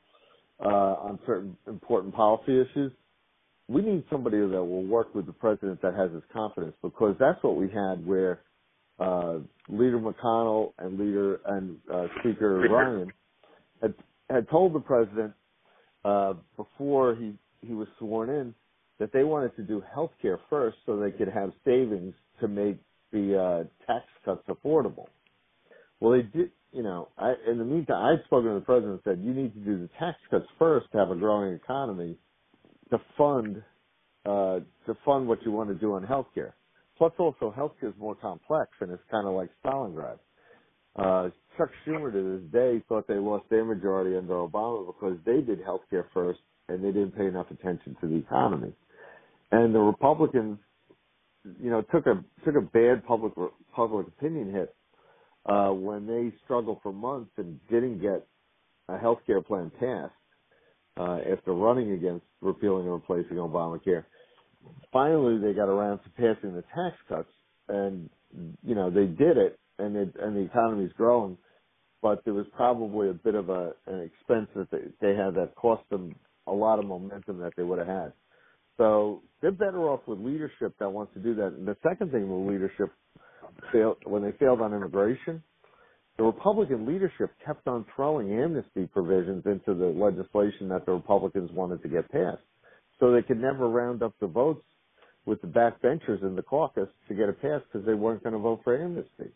uh, 0.63 0.67
on 0.67 1.19
certain 1.25 1.57
important 1.67 2.13
policy 2.13 2.61
issues. 2.61 2.91
We 3.67 3.81
need 3.81 4.03
somebody 4.09 4.37
that 4.37 4.47
will 4.47 4.85
work 4.85 5.13
with 5.13 5.25
the 5.25 5.33
president 5.33 5.81
that 5.81 5.93
has 5.93 6.11
his 6.11 6.23
confidence 6.33 6.75
because 6.81 7.15
that's 7.19 7.41
what 7.43 7.55
we 7.55 7.67
had 7.67 8.05
where 8.05 8.41
uh, 8.99 9.39
Leader 9.69 9.99
McConnell 9.99 10.73
and 10.79 10.99
Leader 10.99 11.39
and 11.45 11.77
uh, 11.93 12.07
Speaker 12.19 12.59
Ryan 12.69 13.11
had 13.81 13.93
had 14.29 14.49
told 14.49 14.73
the 14.73 14.79
president 14.79 15.33
uh, 16.03 16.33
before 16.57 17.15
he 17.15 17.33
he 17.61 17.73
was 17.73 17.87
sworn 17.99 18.29
in 18.29 18.53
that 18.99 19.13
they 19.13 19.23
wanted 19.23 19.55
to 19.55 19.63
do 19.63 19.81
health 19.93 20.11
care 20.21 20.39
first 20.49 20.77
so 20.85 20.97
they 20.99 21.11
could 21.11 21.29
have 21.29 21.51
savings 21.63 22.13
to 22.41 22.47
make 22.47 22.77
the 23.11 23.37
uh, 23.37 23.91
tax 23.91 24.05
cuts 24.25 24.43
affordable. 24.49 25.05
Well, 25.99 26.11
they 26.13 26.23
did, 26.23 26.51
you 26.71 26.83
know, 26.83 27.09
I, 27.17 27.33
in 27.49 27.57
the 27.57 27.65
meantime, 27.65 28.05
I'd 28.05 28.25
spoken 28.25 28.49
to 28.49 28.55
the 28.55 28.65
president 28.65 28.93
and 28.93 29.01
said, 29.03 29.23
you 29.25 29.33
need 29.33 29.53
to 29.53 29.59
do 29.59 29.79
the 29.79 29.89
tax 29.99 30.17
cuts 30.29 30.45
first 30.57 30.87
to 30.91 30.97
have 30.99 31.11
a 31.11 31.15
growing 31.15 31.53
economy 31.55 32.17
to 32.91 32.97
fund, 33.17 33.63
uh, 34.25 34.59
to 34.85 34.97
fund 35.05 35.27
what 35.27 35.39
you 35.43 35.51
want 35.51 35.69
to 35.69 35.75
do 35.75 35.93
on 35.93 36.03
health 36.03 36.27
care. 36.33 36.55
Plus, 36.97 37.13
also, 37.17 37.53
healthcare 37.57 37.89
is 37.89 37.95
more 37.97 38.15
complex, 38.15 38.71
and 38.81 38.91
it's 38.91 39.01
kind 39.09 39.27
of 39.27 39.33
like 39.33 39.49
Stalingrad. 39.63 40.19
Uh, 40.95 41.29
Chuck 41.57 41.69
Schumer 41.85 42.11
to 42.11 42.39
this 42.39 42.51
day 42.51 42.83
thought 42.89 43.07
they 43.07 43.15
lost 43.15 43.45
their 43.49 43.63
majority 43.63 44.17
under 44.17 44.33
Obama 44.33 44.85
because 44.87 45.17
they 45.25 45.41
did 45.41 45.59
healthcare 45.63 46.05
first 46.13 46.39
and 46.67 46.83
they 46.83 46.91
didn't 46.91 47.15
pay 47.15 47.25
enough 47.25 47.47
attention 47.51 47.95
to 48.01 48.07
the 48.07 48.15
economy. 48.15 48.73
And 49.51 49.73
the 49.73 49.79
Republicans, 49.79 50.59
you 51.59 51.69
know, 51.69 51.81
took 51.81 52.05
a 52.05 52.23
took 52.45 52.55
a 52.55 52.61
bad 52.61 53.05
public 53.05 53.33
public 53.75 54.07
opinion 54.07 54.51
hit 54.53 54.75
uh, 55.45 55.69
when 55.71 56.07
they 56.07 56.35
struggled 56.45 56.79
for 56.83 56.93
months 56.93 57.31
and 57.37 57.59
didn't 57.69 58.01
get 58.01 58.27
a 58.89 58.97
health 58.99 59.19
care 59.27 59.41
plan 59.41 59.71
passed 59.79 60.13
uh, 60.99 61.19
after 61.33 61.53
running 61.53 61.93
against 61.93 62.25
repealing 62.41 62.83
and 62.85 62.93
replacing 62.93 63.37
Obamacare. 63.37 64.05
Finally, 64.93 65.39
they 65.41 65.53
got 65.53 65.69
around 65.69 65.99
to 66.03 66.09
passing 66.11 66.53
the 66.55 66.63
tax 66.63 66.97
cuts, 67.09 67.31
and 67.69 68.09
you 68.63 68.75
know 68.75 68.89
they 68.91 69.07
did 69.07 69.37
it, 69.37 69.59
and 69.79 69.95
it, 69.95 70.15
and 70.19 70.35
the 70.35 70.41
economy's 70.41 70.93
growing. 70.93 71.37
But 72.01 72.23
there 72.25 72.33
was 72.33 72.47
probably 72.55 73.09
a 73.09 73.13
bit 73.13 73.35
of 73.35 73.49
a 73.49 73.73
an 73.87 74.01
expense 74.01 74.49
that 74.55 74.69
they, 74.71 74.79
they 75.01 75.15
had 75.15 75.35
that 75.35 75.55
cost 75.55 75.89
them 75.89 76.15
a 76.47 76.53
lot 76.53 76.79
of 76.79 76.85
momentum 76.85 77.39
that 77.39 77.53
they 77.57 77.63
would 77.63 77.79
have 77.79 77.87
had. 77.87 78.13
So 78.77 79.23
they're 79.41 79.51
better 79.51 79.89
off 79.89 80.01
with 80.07 80.19
leadership 80.19 80.75
that 80.79 80.89
wants 80.91 81.13
to 81.15 81.21
do 81.21 81.35
that. 81.35 81.47
And 81.57 81.67
the 81.67 81.77
second 81.89 82.11
thing 82.11 82.29
with 82.29 82.51
leadership 82.53 82.89
failed 83.71 83.97
when 84.05 84.21
they 84.23 84.31
failed 84.33 84.61
on 84.61 84.73
immigration, 84.73 85.43
the 86.17 86.23
Republican 86.23 86.85
leadership 86.85 87.31
kept 87.45 87.67
on 87.67 87.85
throwing 87.95 88.31
amnesty 88.31 88.87
provisions 88.87 89.45
into 89.45 89.73
the 89.73 89.85
legislation 89.85 90.67
that 90.69 90.85
the 90.85 90.91
Republicans 90.91 91.49
wanted 91.53 91.81
to 91.81 91.87
get 91.87 92.11
passed. 92.11 92.41
So 92.99 93.11
they 93.11 93.21
could 93.21 93.39
never 93.39 93.69
round 93.69 94.03
up 94.03 94.13
the 94.19 94.27
votes 94.27 94.65
with 95.25 95.41
the 95.41 95.47
backbenchers 95.47 96.21
in 96.23 96.35
the 96.35 96.41
caucus 96.41 96.89
to 97.07 97.13
get 97.13 97.29
it 97.29 97.41
passed 97.41 97.65
because 97.71 97.85
they 97.85 97.93
weren't 97.93 98.23
going 98.23 98.33
to 98.33 98.39
vote 98.39 98.61
for 98.63 98.77
amnesty. 98.77 99.31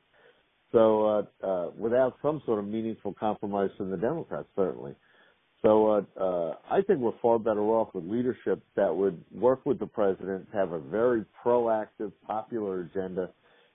So 0.74 1.06
uh, 1.06 1.46
uh, 1.46 1.70
without 1.78 2.18
some 2.22 2.42
sort 2.46 2.60
of 2.60 2.66
meaningful 2.66 3.14
compromise 3.14 3.70
from 3.78 3.92
the 3.92 3.98
Democrats, 3.98 4.48
certainly. 4.56 4.96
So 5.62 5.88
uh, 5.88 6.22
uh, 6.22 6.54
I 6.70 6.82
think 6.82 7.00
we're 7.00 7.18
far 7.22 7.40
better 7.40 7.62
off 7.62 7.94
with 7.94 8.04
leadership 8.04 8.62
that 8.76 8.94
would 8.94 9.24
work 9.32 9.66
with 9.66 9.80
the 9.80 9.86
president, 9.86 10.48
have 10.52 10.74
a 10.74 10.80
very 10.80 11.24
proactive, 11.46 12.12
popular 12.28 12.82
agenda, 12.82 13.30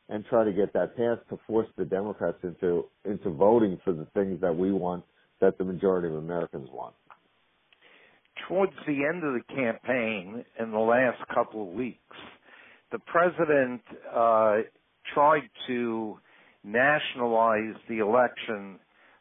and 0.08 0.24
try 0.26 0.44
to 0.44 0.52
get 0.52 0.72
that 0.72 0.96
passed 0.96 1.28
to 1.30 1.38
force 1.46 1.68
the 1.76 1.84
Democrats 1.84 2.38
into 2.42 2.84
into 3.04 3.30
voting 3.30 3.78
for 3.84 3.92
the 3.92 4.06
things 4.14 4.40
that 4.40 4.56
we 4.56 4.72
want, 4.72 5.04
that 5.40 5.58
the 5.58 5.64
majority 5.64 6.08
of 6.08 6.14
Americans 6.14 6.68
want. 6.72 6.94
Towards 8.48 8.72
the 8.86 9.04
end 9.04 9.24
of 9.24 9.34
the 9.34 9.42
campaign, 9.54 10.44
in 10.58 10.70
the 10.70 10.78
last 10.78 11.18
couple 11.34 11.68
of 11.68 11.74
weeks, 11.74 12.16
the 12.92 12.98
president 13.00 13.82
uh, 14.14 14.58
tried 15.12 15.48
to 15.66 16.18
nationalize 16.64 17.74
the 17.88 17.98
election 17.98 18.78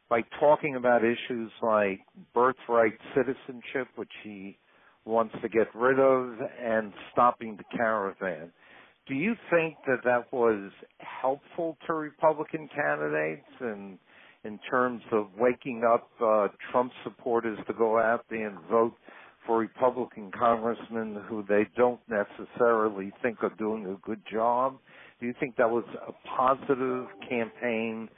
by 0.09 0.21
talking 0.39 0.75
about 0.75 1.01
issues 1.03 1.51
like 1.61 1.99
birthright 2.33 2.97
citizenship, 3.13 3.87
which 3.95 4.11
he 4.23 4.57
wants 5.05 5.35
to 5.41 5.49
get 5.49 5.67
rid 5.75 5.99
of, 5.99 6.37
and 6.61 6.93
stopping 7.11 7.57
the 7.57 7.77
caravan. 7.77 8.51
Do 9.07 9.15
you 9.15 9.35
think 9.49 9.75
that 9.85 9.99
that 10.03 10.31
was 10.33 10.71
helpful 10.99 11.77
to 11.87 11.93
Republican 11.93 12.69
candidates 12.73 13.47
and 13.59 13.97
in 14.43 14.59
terms 14.69 15.01
of 15.11 15.27
waking 15.37 15.83
up 15.83 16.09
uh, 16.21 16.47
Trump 16.71 16.91
supporters 17.03 17.57
to 17.67 17.73
go 17.73 17.99
out 17.99 18.25
there 18.29 18.47
and 18.47 18.57
vote 18.69 18.93
for 19.45 19.59
Republican 19.59 20.31
congressmen 20.37 21.21
who 21.27 21.43
they 21.47 21.63
don't 21.75 22.01
necessarily 22.09 23.11
think 23.21 23.43
are 23.43 23.53
doing 23.57 23.85
a 23.87 24.07
good 24.07 24.21
job? 24.31 24.77
Do 25.19 25.25
you 25.25 25.33
think 25.39 25.55
that 25.55 25.69
was 25.69 25.85
a 26.07 26.11
positive 26.27 27.07
campaign 27.27 28.09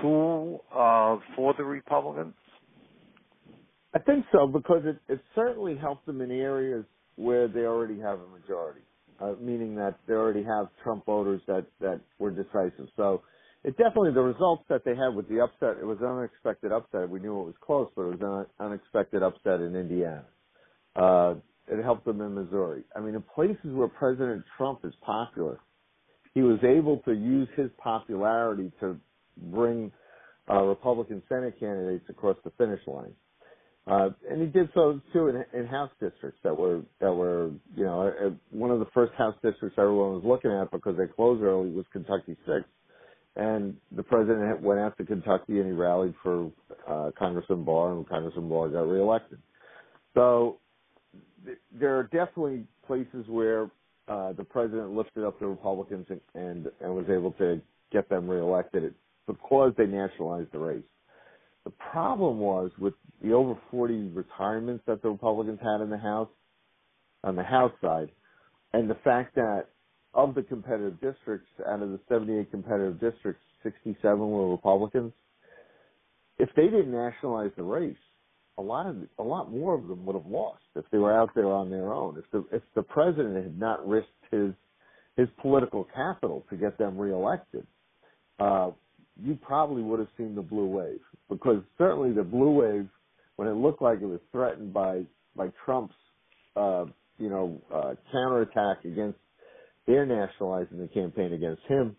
tool 0.00 0.64
uh, 0.72 1.16
for 1.34 1.54
the 1.56 1.64
Republicans? 1.64 2.34
I 3.94 3.98
think 3.98 4.26
so 4.30 4.46
because 4.46 4.82
it, 4.84 4.98
it 5.08 5.20
certainly 5.34 5.76
helped 5.76 6.06
them 6.06 6.20
in 6.20 6.30
areas 6.30 6.84
where 7.16 7.48
they 7.48 7.60
already 7.60 7.98
have 7.98 8.20
a 8.20 8.28
majority, 8.28 8.82
uh, 9.20 9.34
meaning 9.40 9.74
that 9.76 9.98
they 10.06 10.14
already 10.14 10.44
have 10.44 10.68
Trump 10.82 11.06
voters 11.06 11.40
that 11.46 11.66
that 11.80 12.00
were 12.18 12.30
decisive. 12.30 12.88
So 12.96 13.22
it 13.64 13.76
definitely 13.76 14.12
the 14.12 14.22
results 14.22 14.64
that 14.68 14.84
they 14.84 14.94
had 14.94 15.14
with 15.14 15.28
the 15.28 15.40
upset. 15.40 15.76
It 15.80 15.84
was 15.86 15.98
an 16.00 16.06
unexpected 16.06 16.72
upset. 16.72 17.08
We 17.08 17.20
knew 17.20 17.40
it 17.40 17.44
was 17.44 17.54
close, 17.60 17.90
but 17.96 18.02
it 18.02 18.20
was 18.20 18.46
an 18.60 18.64
unexpected 18.64 19.22
upset 19.22 19.60
in 19.60 19.74
Indiana. 19.74 20.24
Uh, 20.94 21.34
it 21.66 21.82
helped 21.82 22.04
them 22.04 22.20
in 22.20 22.34
Missouri. 22.34 22.84
I 22.96 23.00
mean, 23.00 23.14
in 23.14 23.22
places 23.22 23.72
where 23.72 23.88
President 23.88 24.44
Trump 24.56 24.80
is 24.84 24.94
popular, 25.04 25.60
he 26.34 26.42
was 26.42 26.58
able 26.62 26.98
to 26.98 27.12
use 27.12 27.48
his 27.56 27.70
popularity 27.78 28.72
to 28.80 28.96
bring 29.36 29.92
uh, 30.48 30.62
Republican 30.62 31.22
Senate 31.28 31.58
candidates 31.60 32.04
across 32.08 32.36
the 32.44 32.50
finish 32.56 32.80
line. 32.86 33.12
Uh, 33.88 34.10
and 34.30 34.42
he 34.42 34.48
did 34.48 34.68
so 34.74 35.00
too 35.14 35.28
in, 35.28 35.44
in 35.58 35.66
House 35.66 35.90
districts 35.98 36.38
that 36.44 36.54
were 36.56 36.82
that 37.00 37.12
were 37.12 37.50
you 37.74 37.84
know 37.84 38.08
uh, 38.08 38.30
one 38.50 38.70
of 38.70 38.80
the 38.80 38.86
first 38.92 39.14
House 39.14 39.34
districts 39.42 39.78
everyone 39.78 40.12
was 40.12 40.22
looking 40.24 40.50
at 40.50 40.70
because 40.70 40.96
they 40.98 41.06
closed 41.06 41.42
early 41.42 41.70
was 41.70 41.86
Kentucky 41.90 42.36
Six, 42.44 42.64
and 43.36 43.74
the 43.96 44.02
president 44.02 44.60
went 44.60 44.78
out 44.78 44.98
to 44.98 45.04
Kentucky 45.04 45.58
and 45.58 45.66
he 45.66 45.72
rallied 45.72 46.14
for 46.22 46.50
uh, 46.86 47.12
Congressman 47.18 47.64
Barr 47.64 47.92
and 47.92 48.06
Congressman 48.06 48.48
Barr 48.50 48.68
got 48.68 48.82
reelected. 48.82 49.38
So 50.12 50.58
th- 51.46 51.58
there 51.72 51.96
are 51.98 52.02
definitely 52.04 52.64
places 52.86 53.24
where 53.26 53.70
uh, 54.06 54.34
the 54.34 54.44
president 54.44 54.90
lifted 54.90 55.24
up 55.24 55.40
the 55.40 55.46
Republicans 55.46 56.06
and, 56.10 56.20
and 56.34 56.66
and 56.82 56.94
was 56.94 57.06
able 57.08 57.32
to 57.32 57.62
get 57.90 58.10
them 58.10 58.28
reelected 58.28 58.94
because 59.26 59.72
they 59.78 59.86
nationalized 59.86 60.52
the 60.52 60.58
race. 60.58 60.82
The 61.64 61.72
problem 61.92 62.38
was 62.38 62.70
with 62.78 62.94
the 63.22 63.32
over 63.32 63.58
40 63.70 64.10
retirements 64.10 64.84
that 64.86 65.02
the 65.02 65.10
Republicans 65.10 65.60
had 65.62 65.82
in 65.82 65.90
the 65.90 65.98
House, 65.98 66.30
on 67.24 67.36
the 67.36 67.42
House 67.42 67.72
side, 67.80 68.10
and 68.72 68.88
the 68.90 68.96
fact 69.04 69.34
that 69.36 69.66
of 70.14 70.34
the 70.34 70.42
competitive 70.42 71.00
districts, 71.00 71.48
out 71.66 71.82
of 71.82 71.90
the 71.90 72.00
78 72.08 72.50
competitive 72.50 73.00
districts, 73.00 73.42
67 73.62 74.18
were 74.18 74.50
Republicans. 74.50 75.12
If 76.38 76.48
they 76.56 76.64
didn't 76.64 76.92
nationalize 76.92 77.50
the 77.56 77.64
race, 77.64 77.96
a 78.58 78.62
lot 78.62 78.86
of 78.86 78.96
a 79.18 79.22
lot 79.22 79.50
more 79.50 79.74
of 79.74 79.86
them 79.88 80.04
would 80.06 80.16
have 80.16 80.26
lost 80.26 80.62
if 80.74 80.84
they 80.90 80.98
were 80.98 81.16
out 81.16 81.30
there 81.34 81.50
on 81.52 81.70
their 81.70 81.92
own. 81.92 82.18
If 82.18 82.24
the 82.32 82.44
if 82.56 82.62
the 82.74 82.82
president 82.82 83.36
had 83.36 83.58
not 83.58 83.86
risked 83.86 84.10
his 84.30 84.52
his 85.16 85.28
political 85.40 85.84
capital 85.94 86.44
to 86.50 86.56
get 86.56 86.78
them 86.78 86.98
reelected, 86.98 87.66
uh, 88.40 88.70
you 89.22 89.36
probably 89.42 89.82
would 89.82 89.98
have 89.98 90.08
seen 90.16 90.34
the 90.34 90.42
blue 90.42 90.66
wave 90.66 91.00
because 91.28 91.62
certainly 91.76 92.12
the 92.12 92.22
blue 92.22 92.50
wave, 92.50 92.88
when 93.36 93.48
it 93.48 93.54
looked 93.54 93.82
like 93.82 94.00
it 94.00 94.06
was 94.06 94.20
threatened 94.32 94.72
by 94.72 95.02
by 95.36 95.48
Trump's, 95.64 95.94
uh, 96.56 96.84
you 97.18 97.28
know, 97.28 97.60
uh, 97.72 97.94
counterattack 98.10 98.84
against 98.84 99.18
their 99.86 100.04
nationalizing 100.04 100.78
the 100.78 100.88
campaign 100.88 101.32
against 101.32 101.62
him, 101.68 101.96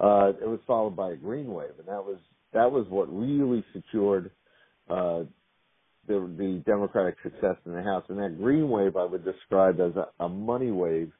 uh, 0.00 0.32
it 0.40 0.48
was 0.48 0.60
followed 0.66 0.94
by 0.94 1.12
a 1.12 1.16
green 1.16 1.52
wave, 1.52 1.72
and 1.78 1.88
that 1.88 2.04
was 2.04 2.18
that 2.52 2.70
was 2.70 2.86
what 2.88 3.06
really 3.12 3.64
secured 3.72 4.30
uh, 4.88 5.22
the 6.06 6.20
the 6.38 6.62
Democratic 6.66 7.16
success 7.22 7.56
in 7.66 7.72
the 7.72 7.82
House. 7.82 8.04
And 8.08 8.18
that 8.18 8.38
green 8.38 8.68
wave 8.68 8.96
I 8.96 9.04
would 9.04 9.24
describe 9.24 9.80
as 9.80 9.92
a, 9.96 10.24
a 10.24 10.28
money 10.28 10.70
wave 10.70 11.12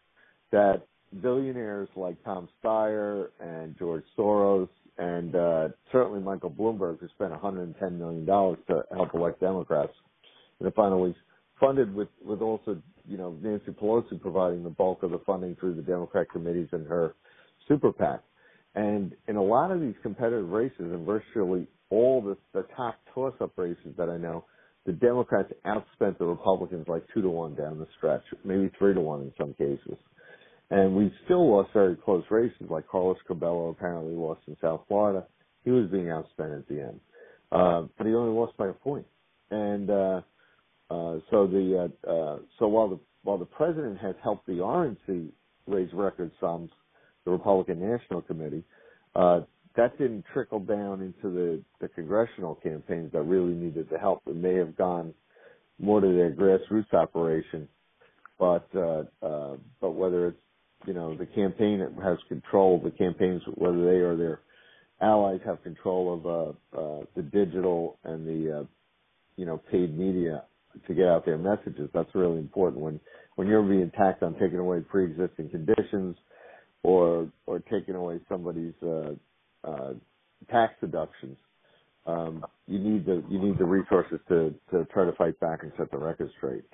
that 0.53 0.83
billionaires 1.23 1.89
like 1.97 2.23
Tom 2.25 2.49
Steyer 2.63 3.29
and 3.41 3.77
George 3.79 4.05
Soros 4.17 4.69
and 4.99 5.35
uh, 5.35 5.69
certainly 5.93 6.21
Michael 6.21 6.51
Bloomberg, 6.51 7.01
who 7.01 7.09
spent 7.15 7.31
110 7.31 7.99
million 7.99 8.27
dollars 8.27 8.59
to 8.69 8.83
help 8.95 9.15
elect 9.15 9.41
Democrats 9.41 9.93
in 10.61 10.67
the 10.67 10.73
final 10.73 11.01
weeks, 11.01 11.19
funded 11.61 11.95
with 11.95 12.09
with 12.25 12.41
also 12.43 12.81
you 13.07 13.17
know 13.17 13.37
Nancy 13.41 13.71
Pelosi 13.71 14.21
providing 14.21 14.65
the 14.65 14.71
bulk 14.71 15.03
of 15.03 15.11
the 15.11 15.21
funding 15.25 15.57
through 15.57 15.75
the 15.75 15.83
Democrat 15.83 16.27
committees 16.31 16.69
and 16.73 16.87
her 16.87 17.15
super 17.69 17.93
PAC. 17.93 18.23
And 18.75 19.15
in 19.27 19.37
a 19.37 19.43
lot 19.43 19.71
of 19.71 19.81
these 19.81 19.95
competitive 20.03 20.49
races, 20.49 20.77
and 20.79 21.07
virtually 21.07 21.67
all 21.91 22.21
the, 22.21 22.37
the 22.53 22.67
top 22.77 22.97
toss-up 23.15 23.53
races 23.57 23.95
that 23.97 24.09
I 24.09 24.19
know, 24.19 24.45
the 24.87 24.93
Democrats 24.93 25.53
outspent 25.67 26.19
the 26.19 26.27
Republicans 26.27 26.87
like 26.87 27.03
two 27.13 27.23
to 27.23 27.29
one 27.29 27.55
down 27.55 27.79
the 27.79 27.87
stretch, 27.97 28.23
maybe 28.45 28.71
three 28.79 28.95
to 28.95 29.01
one 29.01 29.23
in 29.23 29.33
some 29.39 29.55
cases. 29.55 29.99
And 30.71 30.95
we 30.95 31.13
still 31.25 31.51
lost 31.51 31.71
very 31.73 31.97
close 31.97 32.25
races, 32.31 32.67
like 32.69 32.87
Carlos 32.89 33.17
Curbelo 33.29 33.71
apparently 33.71 34.15
lost 34.15 34.41
in 34.47 34.57
South 34.61 34.83
Florida. 34.89 35.27
He 35.65 35.71
was 35.71 35.91
being 35.91 36.07
outspent 36.07 36.59
at 36.59 36.69
the 36.69 36.81
end. 36.81 37.01
Uh, 37.51 37.83
but 37.97 38.07
he 38.07 38.15
only 38.15 38.35
lost 38.39 38.57
by 38.57 38.69
a 38.69 38.73
point. 38.73 39.07
And, 39.51 39.91
uh, 39.91 40.21
uh, 40.91 41.19
so 41.31 41.47
the, 41.47 41.91
uh, 42.07 42.11
uh, 42.11 42.39
so 42.59 42.69
while 42.69 42.89
the, 42.89 42.99
while 43.23 43.39
the 43.39 43.47
president 43.47 43.99
has 43.99 44.15
helped 44.23 44.47
the 44.47 44.55
RNC 44.55 45.31
raise 45.67 45.93
record 45.93 46.31
sums, 46.41 46.71
the 47.25 47.31
Republican 47.31 47.81
National 47.81 48.23
Committee, 48.23 48.65
uh, 49.15 49.41
that 49.77 49.97
didn't 49.99 50.25
trickle 50.33 50.61
down 50.61 51.01
into 51.01 51.35
the, 51.35 51.63
the 51.81 51.89
congressional 51.89 52.57
campaigns 52.57 53.13
that 53.13 53.23
really 53.23 53.55
needed 53.55 53.89
the 53.91 53.99
help. 53.99 54.23
It 54.27 54.37
may 54.37 54.55
have 54.55 54.77
gone 54.77 55.15
more 55.79 56.01
to 56.01 56.07
their 56.07 56.33
grassroots 56.33 56.93
operation, 56.93 57.69
but 58.39 58.69
uh, 58.75 59.05
uh, 59.23 59.57
but 59.81 59.91
whether 59.91 60.29
it's 60.29 60.39
you 60.87 60.95
know 60.95 61.17
the 61.17 61.27
campaign 61.27 61.81
has 62.03 62.19
control. 62.29 62.81
The 62.83 62.91
campaigns, 62.91 63.43
whether 63.55 63.85
they 63.85 63.99
or 63.99 64.17
their 64.17 64.41
allies 65.01 65.41
have 65.45 65.63
control 65.63 66.15
of 66.15 66.27
uh, 66.27 66.79
uh, 66.79 67.05
the 67.17 67.23
digital 67.23 67.99
and 68.05 68.27
the 68.27 68.61
uh, 68.61 68.65
you 69.37 69.47
know 69.47 69.61
paid 69.71 69.97
media 69.97 70.45
to 70.87 70.95
get 70.95 71.07
out 71.07 71.25
their 71.25 71.39
messages. 71.39 71.91
That's 71.93 72.15
really 72.15 72.39
important 72.39 72.83
when 72.83 73.01
when 73.37 73.49
you're 73.49 73.63
being 73.63 73.91
taxed 73.97 74.23
on 74.23 74.35
taking 74.35 74.59
away 74.59 74.81
pre-existing 74.81 75.51
conditions 75.51 76.17
or 76.83 77.31
or 77.47 77.61
taking 77.61 77.95
away 77.95 78.21
somebody's 78.29 78.75
uh, 78.83 79.13
uh, 79.65 79.93
tax 80.51 80.75
deductions. 80.81 81.37
Um, 82.07 82.45
you 82.67 82.79
need 82.79 83.05
the 83.05 83.23
you 83.29 83.39
need 83.39 83.59
the 83.59 83.65
resources 83.65 84.21
to 84.29 84.55
to 84.71 84.85
try 84.93 85.05
to 85.05 85.13
fight 85.13 85.39
back 85.41 85.63
and 85.63 85.73
set 85.77 85.91
the 85.91 85.99
record 85.99 86.31
straight. 86.39 86.65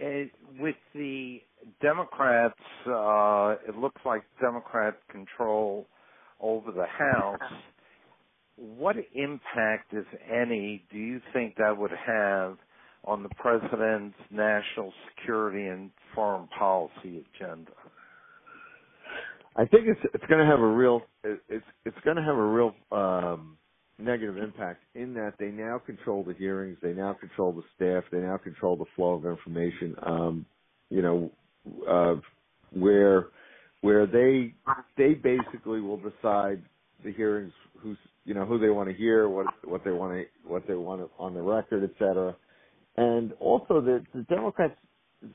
It, 0.00 0.30
with 0.60 0.76
the 0.94 1.40
Democrats, 1.82 2.54
uh, 2.86 3.56
it 3.68 3.76
looks 3.76 4.00
like 4.04 4.22
Democrat 4.40 4.98
control 5.10 5.86
over 6.40 6.70
the 6.72 6.86
House. 6.86 7.52
What 8.56 8.96
impact, 9.14 9.92
if 9.92 10.06
any, 10.30 10.84
do 10.90 10.98
you 10.98 11.20
think 11.32 11.56
that 11.56 11.76
would 11.76 11.90
have 12.06 12.58
on 13.04 13.22
the 13.22 13.28
president's 13.30 14.16
national 14.30 14.92
security 15.16 15.66
and 15.66 15.90
foreign 16.14 16.48
policy 16.48 17.24
agenda? 17.34 17.72
I 19.56 19.64
think 19.66 19.88
it's 19.88 20.00
it's 20.14 20.24
going 20.26 20.40
to 20.40 20.46
have 20.46 20.60
a 20.60 20.66
real 20.66 21.02
it's 21.24 21.64
it's 21.84 21.96
going 22.04 22.16
to 22.16 22.22
have 22.22 22.36
a 22.36 22.46
real 22.46 22.74
um, 22.92 23.57
negative 23.98 24.36
impact 24.36 24.82
in 24.94 25.14
that 25.14 25.34
they 25.38 25.48
now 25.48 25.78
control 25.78 26.22
the 26.22 26.34
hearings, 26.34 26.78
they 26.82 26.92
now 26.92 27.14
control 27.14 27.52
the 27.52 27.62
staff, 27.74 28.04
they 28.12 28.18
now 28.18 28.36
control 28.36 28.76
the 28.76 28.84
flow 28.94 29.14
of 29.14 29.24
information. 29.24 29.96
Um, 30.04 30.46
you 30.90 31.02
know, 31.02 31.30
uh, 31.88 32.20
where 32.72 33.26
where 33.80 34.06
they 34.06 34.54
they 34.96 35.14
basically 35.14 35.80
will 35.80 35.98
decide 35.98 36.62
the 37.04 37.12
hearings 37.12 37.52
who's 37.78 37.98
you 38.24 38.34
know 38.34 38.44
who 38.44 38.58
they 38.58 38.70
want 38.70 38.88
to 38.88 38.94
hear, 38.94 39.28
what 39.28 39.46
what 39.64 39.84
they 39.84 39.90
want 39.90 40.12
to 40.12 40.24
what 40.48 40.66
they 40.66 40.74
want 40.74 41.08
on 41.18 41.34
the 41.34 41.42
record, 41.42 41.84
et 41.84 41.90
cetera. 41.98 42.34
And 42.96 43.32
also 43.40 43.80
the 43.80 44.04
the 44.14 44.22
Democrats 44.22 44.74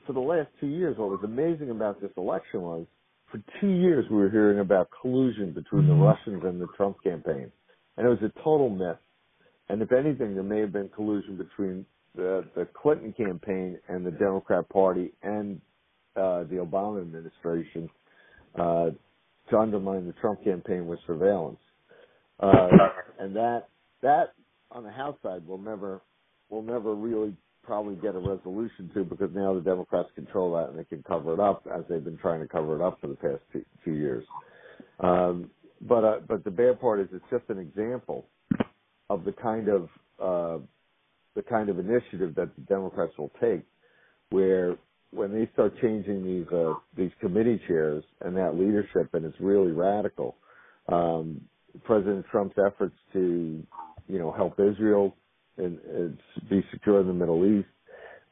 for 0.06 0.12
the 0.12 0.20
last 0.20 0.48
two 0.60 0.66
years, 0.66 0.96
what 0.96 1.10
was 1.10 1.20
amazing 1.24 1.70
about 1.70 2.00
this 2.00 2.10
election 2.16 2.62
was 2.62 2.86
for 3.30 3.40
two 3.60 3.68
years 3.68 4.04
we 4.10 4.16
were 4.16 4.30
hearing 4.30 4.60
about 4.60 4.88
collusion 5.00 5.52
between 5.52 5.86
the 5.86 5.92
mm-hmm. 5.92 6.02
Russians 6.02 6.42
and 6.44 6.60
the 6.60 6.68
Trump 6.76 7.02
campaign, 7.02 7.50
and 7.96 8.06
it 8.06 8.10
was 8.10 8.18
a 8.22 8.32
total 8.42 8.68
myth. 8.70 8.98
And 9.68 9.80
if 9.82 9.92
anything, 9.92 10.34
there 10.34 10.42
may 10.42 10.60
have 10.60 10.72
been 10.72 10.88
collusion 10.90 11.36
between 11.36 11.86
the 12.14 12.44
the 12.54 12.66
Clinton 12.80 13.12
campaign 13.12 13.78
and 13.88 14.04
the 14.04 14.10
Democrat 14.10 14.68
Party 14.68 15.12
and 15.22 15.60
uh, 16.16 16.44
the 16.44 16.56
Obama 16.56 17.00
administration 17.00 17.88
uh, 18.58 18.90
to 19.50 19.58
undermine 19.58 20.06
the 20.06 20.14
Trump 20.20 20.42
campaign 20.44 20.86
with 20.86 20.98
surveillance. 21.06 21.58
Uh, 22.40 22.68
and 23.18 23.34
that 23.34 23.68
that 24.02 24.34
on 24.70 24.84
the 24.84 24.90
House 24.90 25.16
side 25.22 25.46
will 25.46 25.58
never 25.58 26.02
will 26.50 26.62
never 26.62 26.94
really 26.94 27.34
probably 27.62 27.96
get 27.96 28.14
a 28.14 28.18
resolution 28.18 28.90
to 28.94 29.04
because 29.04 29.30
now 29.34 29.54
the 29.54 29.60
Democrats 29.60 30.08
control 30.14 30.54
that 30.54 30.68
and 30.68 30.78
they 30.78 30.84
can 30.84 31.02
cover 31.02 31.32
it 31.32 31.40
up 31.40 31.66
as 31.74 31.82
they've 31.88 32.04
been 32.04 32.18
trying 32.18 32.40
to 32.40 32.48
cover 32.48 32.76
it 32.76 32.82
up 32.82 33.00
for 33.00 33.08
the 33.08 33.14
past 33.14 33.40
two, 33.52 33.64
two 33.84 33.94
years. 33.94 34.24
Um, 35.00 35.50
but 35.84 36.04
uh, 36.04 36.18
but 36.26 36.44
the 36.44 36.50
bad 36.50 36.80
part 36.80 37.00
is 37.00 37.08
it's 37.12 37.24
just 37.30 37.44
an 37.48 37.58
example 37.58 38.26
of 39.10 39.24
the 39.24 39.32
kind 39.32 39.68
of 39.68 39.82
uh, 40.20 40.62
the 41.34 41.42
kind 41.42 41.68
of 41.68 41.78
initiative 41.78 42.34
that 42.36 42.54
the 42.56 42.62
Democrats 42.62 43.12
will 43.18 43.32
take, 43.40 43.62
where 44.30 44.76
when 45.10 45.32
they 45.32 45.48
start 45.52 45.74
changing 45.80 46.24
these 46.24 46.52
uh, 46.52 46.74
these 46.96 47.10
committee 47.20 47.60
chairs 47.68 48.04
and 48.20 48.36
that 48.36 48.56
leadership, 48.56 49.14
and 49.14 49.24
it's 49.24 49.38
really 49.40 49.72
radical. 49.72 50.36
Um, 50.88 51.42
President 51.82 52.24
Trump's 52.30 52.56
efforts 52.64 52.94
to, 53.12 53.62
you 54.06 54.18
know, 54.18 54.30
help 54.30 54.60
Israel 54.60 55.16
and, 55.56 55.78
and 55.80 56.18
be 56.48 56.62
secure 56.72 57.00
in 57.00 57.06
the 57.06 57.12
Middle 57.12 57.44
East. 57.44 57.68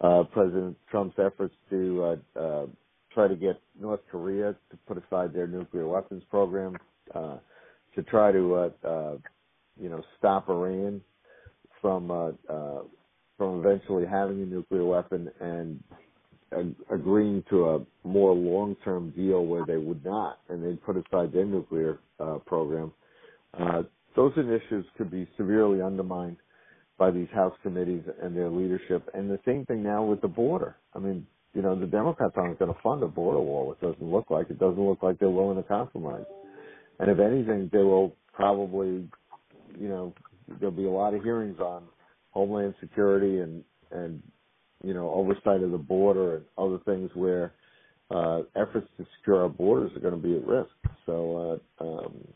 Uh, 0.01 0.25
President 0.33 0.77
Trump's 0.91 1.17
efforts 1.19 1.55
to 1.71 2.19
uh, 2.37 2.41
uh, 2.41 2.67
try 3.13 3.29
to 3.29 3.37
get 3.37 3.61
North 3.81 4.01
Korea 4.11 4.55
to 4.71 4.77
put 4.87 4.97
aside 4.99 5.33
their 5.33 5.47
nuclear 5.47 5.87
weapons 5.87 6.23
program, 6.31 6.77
uh, 7.15 7.39
to 7.95 8.03
try 8.05 8.33
to, 8.33 8.55
uh, 8.55 8.71
uh, 8.87 9.17
you 9.81 9.89
know, 9.89 10.03
stop 10.19 10.49
Iran 10.49 11.01
from 11.81 12.11
uh, 12.11 12.31
uh, 12.49 12.83
from 13.37 13.61
eventually 13.65 14.07
having 14.07 14.43
a 14.43 14.47
nuclear 14.47 14.85
weapon 14.85 15.31
and 15.41 15.83
agreeing 16.91 17.43
to 17.51 17.71
a 17.71 17.81
more 18.05 18.35
long-term 18.35 19.11
deal 19.17 19.45
where 19.47 19.65
they 19.67 19.77
would 19.77 20.05
not, 20.05 20.39
and 20.49 20.63
they'd 20.63 20.83
put 20.85 20.97
aside 20.97 21.33
their 21.33 21.47
nuclear 21.47 21.99
uh, 22.21 22.39
program. 22.47 22.93
Uh, 23.59 23.83
those 24.17 24.33
initiatives 24.37 24.87
could 24.97 25.11
be 25.11 25.27
severely 25.37 25.81
undermined 25.81 26.37
by 26.99 27.11
these 27.11 27.29
House 27.35 27.55
committees 27.63 28.03
and 28.23 28.37
their 28.37 28.51
leadership. 28.51 29.09
And 29.15 29.31
the 29.31 29.41
same 29.47 29.65
thing 29.67 29.83
now 29.83 30.05
with 30.05 30.21
the 30.21 30.29
border. 30.29 30.77
I 30.95 30.99
mean, 30.99 31.27
you 31.55 31.63
know, 31.63 31.79
the 31.79 31.87
Democrats 31.87 32.35
aren't 32.37 32.59
going 32.59 32.73
to 32.73 32.81
fund 32.83 33.03
a 33.03 33.09
border 33.09 33.41
wall. 33.41 33.73
It 33.73 33.85
doesn't 33.85 34.03
look 34.03 34.31
like. 34.31 34.51
It 34.51 34.59
doesn't 34.59 34.83
look 34.83 35.03
like 35.03 35.19
they're 35.19 35.31
willing 35.31 35.57
to 35.57 35.69
compromise. 35.69 36.25
And 37.03 37.11
if 37.11 37.21
anything, 37.21 37.71
they 37.75 37.81
will 37.85 38.17
probably, 38.33 39.11
you 39.79 39.89
know, 39.89 40.15
there'll 40.61 40.75
be 40.75 40.87
a 40.87 40.91
lot 40.91 41.15
of 41.15 41.25
hearings 41.25 41.59
on 41.61 41.89
homeland 42.31 42.75
security 42.81 43.41
and 43.41 43.65
and 43.93 44.23
you 44.85 44.95
know 44.95 45.11
oversight 45.11 45.63
of 45.63 45.73
the 45.73 45.79
border 45.79 46.37
and 46.37 46.47
other 46.59 46.79
things 46.87 47.11
where 47.15 47.55
uh, 48.15 48.41
efforts 48.57 48.89
to 48.99 49.07
secure 49.19 49.43
our 49.43 49.51
borders 49.51 49.93
are 49.97 50.01
going 50.01 50.15
to 50.15 50.29
be 50.29 50.37
at 50.37 50.47
risk. 50.47 50.71
So 51.07 51.61
uh, 51.81 51.85
um, 51.85 52.29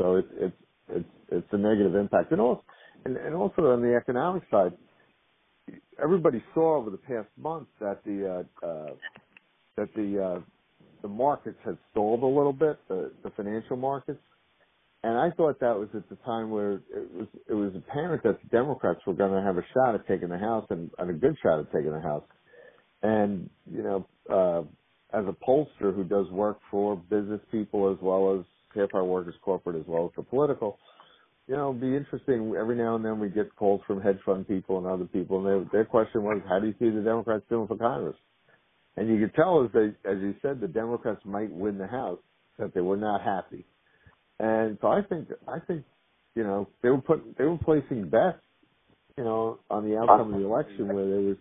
so 0.00 0.16
it's 0.16 0.28
it's 0.40 0.56
it's 0.90 1.08
it's 1.32 1.48
a 1.52 1.58
negative 1.58 1.96
impact, 1.96 2.32
and 2.32 2.40
also 2.40 2.64
and, 3.04 3.16
and 3.18 3.34
also 3.34 3.62
on 3.72 3.82
the 3.82 3.96
economic 3.96 4.44
side, 4.50 4.72
everybody 6.02 6.42
saw 6.54 6.78
over 6.78 6.90
the 6.90 6.98
past 6.98 7.28
month 7.38 7.68
that 7.80 8.04
the 8.04 8.44
uh, 8.62 8.66
uh, 8.66 8.94
that 9.76 9.94
the 9.96 10.22
uh, 10.24 10.55
the 11.02 11.08
markets 11.08 11.58
had 11.64 11.78
stalled 11.90 12.22
a 12.22 12.26
little 12.26 12.52
bit, 12.52 12.78
the, 12.88 13.12
the 13.22 13.30
financial 13.30 13.76
markets, 13.76 14.20
and 15.02 15.16
I 15.16 15.30
thought 15.36 15.60
that 15.60 15.78
was 15.78 15.88
at 15.94 16.08
the 16.08 16.16
time 16.24 16.50
where 16.50 16.74
it 16.74 17.14
was 17.14 17.28
it 17.48 17.54
was 17.54 17.72
apparent 17.76 18.22
that 18.24 18.40
the 18.42 18.48
Democrats 18.48 19.00
were 19.06 19.14
going 19.14 19.32
to 19.32 19.42
have 19.42 19.56
a 19.56 19.66
shot 19.74 19.94
at 19.94 20.06
taking 20.08 20.28
the 20.28 20.38
House 20.38 20.66
and, 20.70 20.90
and 20.98 21.10
a 21.10 21.12
good 21.12 21.36
shot 21.42 21.60
at 21.60 21.72
taking 21.72 21.92
the 21.92 22.00
House. 22.00 22.24
And 23.02 23.50
you 23.70 23.82
know, 23.82 24.06
uh, 24.28 24.62
as 25.16 25.24
a 25.26 25.36
pollster 25.48 25.94
who 25.94 26.04
does 26.04 26.30
work 26.30 26.58
for 26.70 26.96
business 26.96 27.40
people 27.52 27.92
as 27.92 27.98
well 28.02 28.38
as 28.38 28.46
half 28.74 28.88
our 28.94 29.04
work 29.04 29.28
is 29.28 29.34
corporate 29.42 29.76
as 29.76 29.86
well 29.86 30.06
as 30.06 30.10
for 30.14 30.24
political, 30.24 30.78
you 31.46 31.54
know, 31.56 31.70
it'd 31.70 31.80
be 31.80 31.96
interesting. 31.96 32.54
Every 32.58 32.76
now 32.76 32.96
and 32.96 33.04
then 33.04 33.20
we 33.20 33.28
get 33.28 33.54
calls 33.56 33.82
from 33.86 34.00
hedge 34.00 34.18
fund 34.26 34.48
people 34.48 34.78
and 34.78 34.86
other 34.86 35.06
people, 35.06 35.38
and 35.38 35.46
their 35.46 35.64
their 35.72 35.84
question 35.84 36.24
was, 36.24 36.42
"How 36.48 36.58
do 36.58 36.66
you 36.66 36.74
see 36.80 36.90
the 36.90 37.02
Democrats 37.02 37.44
doing 37.48 37.68
for 37.68 37.76
Congress?" 37.76 38.16
And 38.96 39.08
you 39.08 39.20
could 39.20 39.34
tell, 39.34 39.64
as 39.64 39.70
they, 39.72 39.88
as 40.08 40.18
you 40.20 40.34
said, 40.40 40.60
the 40.60 40.68
Democrats 40.68 41.20
might 41.24 41.52
win 41.52 41.78
the 41.78 41.86
House, 41.86 42.18
that 42.58 42.74
they 42.74 42.80
were 42.80 42.96
not 42.96 43.22
happy. 43.22 43.66
And 44.38 44.78
so 44.80 44.88
I 44.88 45.02
think, 45.02 45.28
I 45.46 45.58
think, 45.60 45.84
you 46.34 46.44
know, 46.44 46.68
they 46.82 46.88
were 46.88 47.00
put, 47.00 47.36
they 47.36 47.44
were 47.44 47.58
placing 47.58 48.08
bets, 48.08 48.38
you 49.16 49.24
know, 49.24 49.58
on 49.70 49.88
the 49.88 49.98
outcome 49.98 50.32
of 50.32 50.40
the 50.40 50.46
election, 50.46 50.94
where 50.94 51.06
they 51.06 51.24
were 51.24 51.36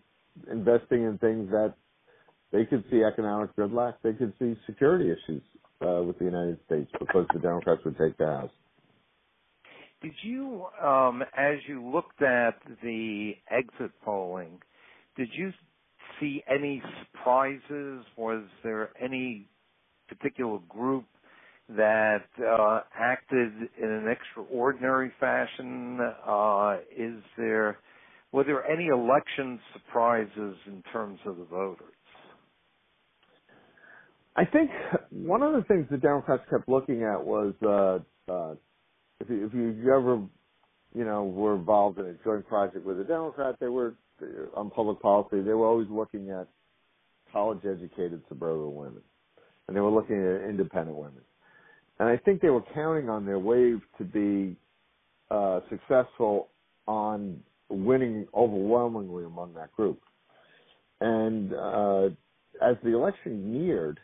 investing 0.52 1.04
in 1.04 1.18
things 1.20 1.50
that 1.52 1.74
they 2.52 2.66
could 2.66 2.84
see 2.90 3.04
economic 3.04 3.56
gridlock, 3.56 3.96
they 4.04 4.14
could 4.14 4.34
see 4.40 4.56
security 4.66 5.12
issues 5.12 5.44
uh, 5.82 6.02
with 6.04 6.18
the 6.20 6.26
United 6.26 6.58
States 6.66 6.90
because 7.00 7.26
the 7.34 7.40
Democrats 7.40 7.82
would 7.84 7.98
take 7.98 8.18
the 8.18 8.26
House. 8.26 8.52
Did 10.02 10.14
you, 10.24 10.66
um, 10.84 11.24
as 11.36 11.56
you 11.68 11.86
looked 11.86 12.22
at 12.22 12.60
the 12.84 13.34
exit 13.50 13.92
polling, 14.04 14.60
did 15.18 15.30
you 15.34 15.52
see 16.20 16.44
any 16.50 16.82
surprises? 17.14 18.06
Was 18.18 18.44
there 18.64 18.92
any 19.02 19.48
particular 20.08 20.60
group 20.70 21.06
that 21.70 22.26
uh, 22.40 22.82
acted 22.98 23.52
in 23.82 23.90
an 23.90 24.08
extraordinary 24.08 25.12
fashion? 25.20 26.00
Uh, 26.26 26.78
is 26.96 27.24
there 27.38 27.80
were 28.32 28.44
there 28.44 28.66
any 28.66 28.88
election 28.88 29.60
surprises 29.74 30.58
in 30.68 30.84
terms 30.92 31.20
of 31.26 31.38
the 31.38 31.46
voters? 31.46 31.94
I 34.36 34.44
think 34.44 34.70
one 35.10 35.42
of 35.42 35.54
the 35.54 35.64
things 35.64 35.88
the 35.90 35.98
Democrats 35.98 36.44
kept 36.50 36.68
looking 36.68 37.04
at 37.04 37.24
was 37.24 37.54
uh, 37.64 38.32
uh, 38.32 38.56
if 39.22 39.30
you, 39.30 39.46
if 39.46 39.54
you 39.54 39.94
ever, 39.96 40.22
you 40.94 41.06
know, 41.06 41.24
were 41.24 41.56
involved 41.56 42.00
in 42.00 42.06
a 42.06 42.14
joint 42.24 42.46
project 42.48 42.86
with 42.86 43.00
a 43.00 43.04
Democrat, 43.06 43.56
they 43.60 43.70
were 43.70 43.96
on 44.56 44.70
public 44.70 45.02
policy. 45.02 45.42
They 45.42 45.54
were 45.54 45.68
always 45.68 45.88
looking 45.90 46.30
at 46.30 46.48
college-educated 47.32 48.22
suburban 48.30 48.76
women, 48.76 49.02
and 49.68 49.76
they 49.76 49.82
were 49.82 49.92
looking 49.92 50.18
at 50.18 50.50
independent 50.50 50.98
women. 50.98 51.22
And 52.00 52.10
I 52.10 52.18
think 52.18 52.42
they 52.42 52.50
were 52.50 52.64
counting 52.74 53.10
on 53.10 53.26
their 53.26 53.40
wave 53.40 53.82
to 53.98 54.04
be 54.04 54.56
uh, 55.32 55.62
successful 55.70 56.50
on 56.88 57.42
winning 57.70 58.28
overwhelmingly 58.34 59.26
among 59.26 59.54
that 59.56 59.72
group. 59.74 60.02
And 61.02 61.54
uh, 61.54 62.06
as 62.62 62.76
the 62.84 62.94
election 62.94 63.52
neared, 63.54 64.00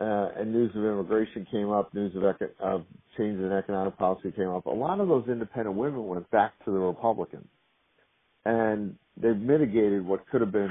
uh, 0.00 0.28
and 0.38 0.52
news 0.52 0.70
of 0.76 0.84
immigration 0.84 1.46
came 1.50 1.70
up, 1.70 1.92
news 1.92 2.14
of, 2.14 2.22
eco- 2.24 2.54
of 2.60 2.84
changes 3.16 3.44
in 3.44 3.52
economic 3.52 3.98
policy 3.98 4.30
came 4.30 4.48
up, 4.48 4.66
a 4.66 4.70
lot 4.70 5.00
of 5.00 5.08
those 5.08 5.24
independent 5.28 5.76
women 5.76 6.06
went 6.06 6.30
back 6.30 6.52
to 6.64 6.70
the 6.70 6.78
Republicans. 6.78 7.48
And 8.48 8.96
they've 9.20 9.36
mitigated 9.36 10.06
what 10.06 10.26
could 10.28 10.40
have 10.40 10.52
been 10.52 10.70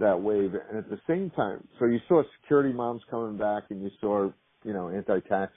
that 0.00 0.18
wave. 0.18 0.52
And 0.54 0.78
at 0.78 0.88
the 0.88 0.98
same 1.06 1.30
time, 1.36 1.68
so 1.78 1.84
you 1.84 1.98
saw 2.08 2.22
security 2.40 2.72
moms 2.72 3.02
coming 3.10 3.36
back 3.36 3.64
and 3.68 3.82
you 3.82 3.90
saw, 4.00 4.30
you 4.64 4.72
know, 4.72 4.88
anti-tax, 4.88 5.52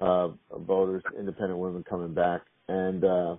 uh, 0.00 0.30
voters, 0.50 1.04
independent 1.16 1.60
women 1.60 1.84
coming 1.88 2.12
back. 2.12 2.40
And, 2.66 3.04
uh, 3.04 3.36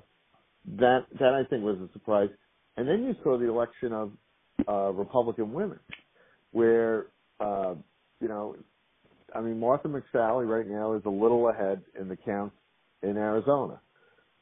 that, 0.78 1.02
that 1.20 1.34
I 1.34 1.44
think 1.50 1.64
was 1.64 1.78
a 1.78 1.92
surprise. 1.92 2.30
And 2.78 2.88
then 2.88 3.04
you 3.04 3.16
saw 3.22 3.38
the 3.38 3.50
election 3.50 3.92
of, 3.92 4.12
uh, 4.70 4.94
Republican 4.94 5.52
women 5.52 5.80
where, 6.52 7.08
uh, 7.42 7.76
you 8.22 8.30
know, 8.30 8.56
I 9.36 9.42
mean, 9.42 9.60
Martha 9.60 9.90
McSally 9.90 10.48
right 10.48 10.68
now 10.68 10.94
is 10.94 11.02
a 11.06 11.10
little 11.10 11.50
ahead 11.50 11.82
in 12.00 12.08
the 12.08 12.16
counts 12.16 12.56
in 13.04 13.18
Arizona. 13.18 13.82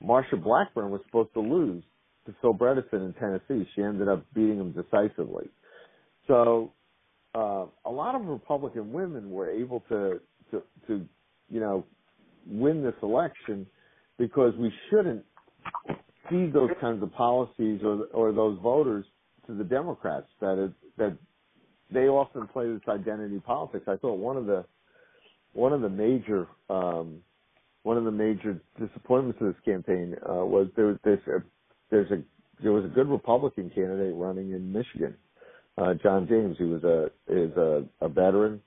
Marsha 0.03 0.37
Blackburn 0.41 0.91
was 0.91 1.01
supposed 1.07 1.33
to 1.33 1.39
lose 1.39 1.83
to 2.25 2.35
Phil 2.41 2.53
Bredesen 2.53 3.05
in 3.05 3.13
Tennessee. 3.19 3.67
She 3.75 3.81
ended 3.81 4.07
up 4.07 4.25
beating 4.33 4.59
him 4.59 4.71
decisively. 4.71 5.49
So 6.27 6.71
uh, 7.35 7.65
a 7.85 7.91
lot 7.91 8.15
of 8.15 8.25
Republican 8.25 8.93
women 8.93 9.29
were 9.31 9.49
able 9.49 9.81
to, 9.89 10.19
to 10.51 10.63
to 10.87 11.05
you 11.49 11.59
know 11.59 11.85
win 12.47 12.83
this 12.83 12.95
election 13.01 13.65
because 14.17 14.53
we 14.57 14.71
shouldn't 14.89 15.23
feed 16.29 16.53
those 16.53 16.69
kinds 16.79 17.03
of 17.03 17.11
policies 17.13 17.81
or 17.83 18.07
or 18.13 18.31
those 18.31 18.57
voters 18.61 19.05
to 19.47 19.55
the 19.55 19.63
Democrats 19.63 20.27
that 20.39 20.73
that 20.97 21.17
they 21.91 22.07
often 22.07 22.47
play 22.47 22.71
this 22.71 22.81
identity 22.87 23.39
politics. 23.39 23.85
I 23.87 23.97
thought 23.97 24.17
one 24.17 24.37
of 24.37 24.45
the 24.45 24.65
one 25.53 25.73
of 25.73 25.81
the 25.81 25.89
major 25.89 26.47
um, 26.69 27.19
one 27.83 27.97
of 27.97 28.05
the 28.05 28.11
major 28.11 28.61
disappointments 28.79 29.39
of 29.41 29.47
this 29.47 29.61
campaign 29.65 30.15
uh, 30.27 30.45
was 30.45 30.67
there 30.75 30.85
was 30.87 30.97
this 31.03 31.19
there's 31.93 32.11
a 32.11 32.23
there 32.61 32.71
was 32.71 32.85
a 32.85 32.89
good 32.89 33.07
Republican 33.07 33.69
candidate 33.69 34.13
running 34.15 34.51
in 34.51 34.71
Michigan, 34.71 35.15
uh, 35.77 35.93
John 36.01 36.27
James. 36.27 36.57
He 36.57 36.65
was 36.65 36.83
a 36.83 37.05
is 37.27 37.55
a, 37.55 37.85
a 38.01 38.09
veteran. 38.09 38.61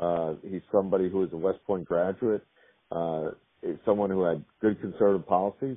Uh, 0.00 0.34
he's 0.42 0.62
somebody 0.72 1.10
who 1.10 1.22
is 1.22 1.32
a 1.32 1.36
West 1.36 1.58
Point 1.66 1.84
graduate. 1.84 2.44
Uh, 2.90 3.30
someone 3.84 4.10
who 4.10 4.22
had 4.22 4.44
good 4.60 4.80
conservative 4.80 5.26
policies. 5.26 5.76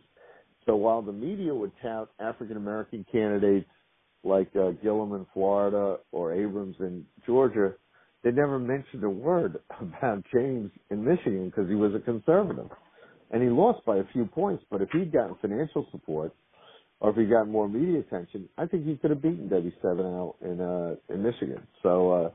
So 0.66 0.76
while 0.76 1.02
the 1.02 1.12
media 1.12 1.54
would 1.54 1.72
tout 1.82 2.10
African 2.20 2.58
American 2.58 3.06
candidates 3.12 3.70
like 4.24 4.50
uh, 4.56 4.72
Gillum 4.82 5.14
in 5.14 5.26
Florida 5.34 5.98
or 6.12 6.34
Abrams 6.34 6.78
in 6.80 7.06
Georgia, 7.26 7.74
they 8.24 8.32
never 8.32 8.58
mentioned 8.58 9.04
a 9.04 9.10
word 9.10 9.60
about 9.82 10.24
James 10.34 10.72
in 10.90 11.04
Michigan 11.04 11.48
because 11.48 11.70
he 11.70 11.76
was 11.76 11.94
a 11.94 12.00
conservative. 12.00 12.70
And 13.32 13.44
he 13.44 13.50
lost 13.50 13.86
by 13.86 13.98
a 13.98 14.04
few 14.14 14.26
points, 14.26 14.64
but 14.72 14.82
if 14.82 14.90
he'd 14.92 15.12
gotten 15.12 15.36
financial 15.42 15.88
support 15.92 16.34
or 17.06 17.12
if 17.12 17.18
he 17.18 17.26
got 17.26 17.48
more 17.48 17.70
media 17.70 18.00
attention, 18.00 18.50
I 18.58 18.66
think 18.66 18.84
he 18.88 18.96
could 18.96 19.12
have 19.12 19.22
beaten 19.22 19.48
Debbie 19.48 19.76
Stabenow 19.84 20.34
in 20.42 20.60
uh 20.60 20.96
in 21.14 21.22
Michigan. 21.22 21.62
So 21.84 22.12
uh 22.12 22.30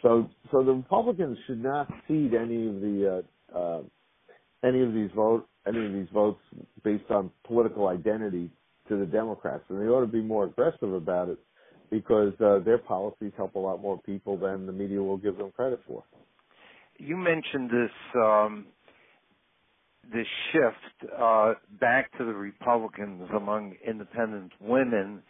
so 0.00 0.30
so 0.50 0.64
the 0.64 0.72
Republicans 0.72 1.36
should 1.46 1.62
not 1.62 1.86
cede 2.08 2.32
any 2.32 2.66
of 2.66 2.80
the 2.80 3.22
uh 3.54 3.58
uh 3.58 3.82
any 4.64 4.82
of 4.82 4.94
these 4.94 5.10
vote 5.14 5.46
any 5.66 5.84
of 5.84 5.92
these 5.92 6.08
votes 6.14 6.40
based 6.82 7.10
on 7.10 7.30
political 7.46 7.88
identity 7.88 8.50
to 8.88 8.98
the 8.98 9.04
Democrats, 9.04 9.64
and 9.68 9.82
they 9.82 9.84
ought 9.84 10.00
to 10.00 10.06
be 10.06 10.22
more 10.22 10.46
aggressive 10.46 10.94
about 10.94 11.28
it 11.28 11.38
because 11.90 12.32
uh, 12.40 12.60
their 12.64 12.78
policies 12.78 13.32
help 13.36 13.54
a 13.54 13.58
lot 13.58 13.82
more 13.82 14.00
people 14.02 14.38
than 14.38 14.64
the 14.64 14.72
media 14.72 15.02
will 15.02 15.16
give 15.18 15.36
them 15.36 15.50
credit 15.50 15.80
for. 15.86 16.04
You 16.98 17.16
mentioned 17.16 17.68
this 17.68 17.90
um, 18.14 18.66
this 20.12 20.26
shift 20.52 21.12
uh, 21.18 21.54
back 21.80 22.10
to 22.18 22.24
the 22.24 22.32
Republicans 22.32 23.28
among 23.34 23.74
independent 23.86 24.52
women, 24.60 25.22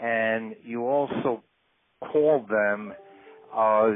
and 0.00 0.54
you 0.64 0.82
also 0.82 1.42
called 2.12 2.48
them 2.48 2.92
uh, 3.54 3.90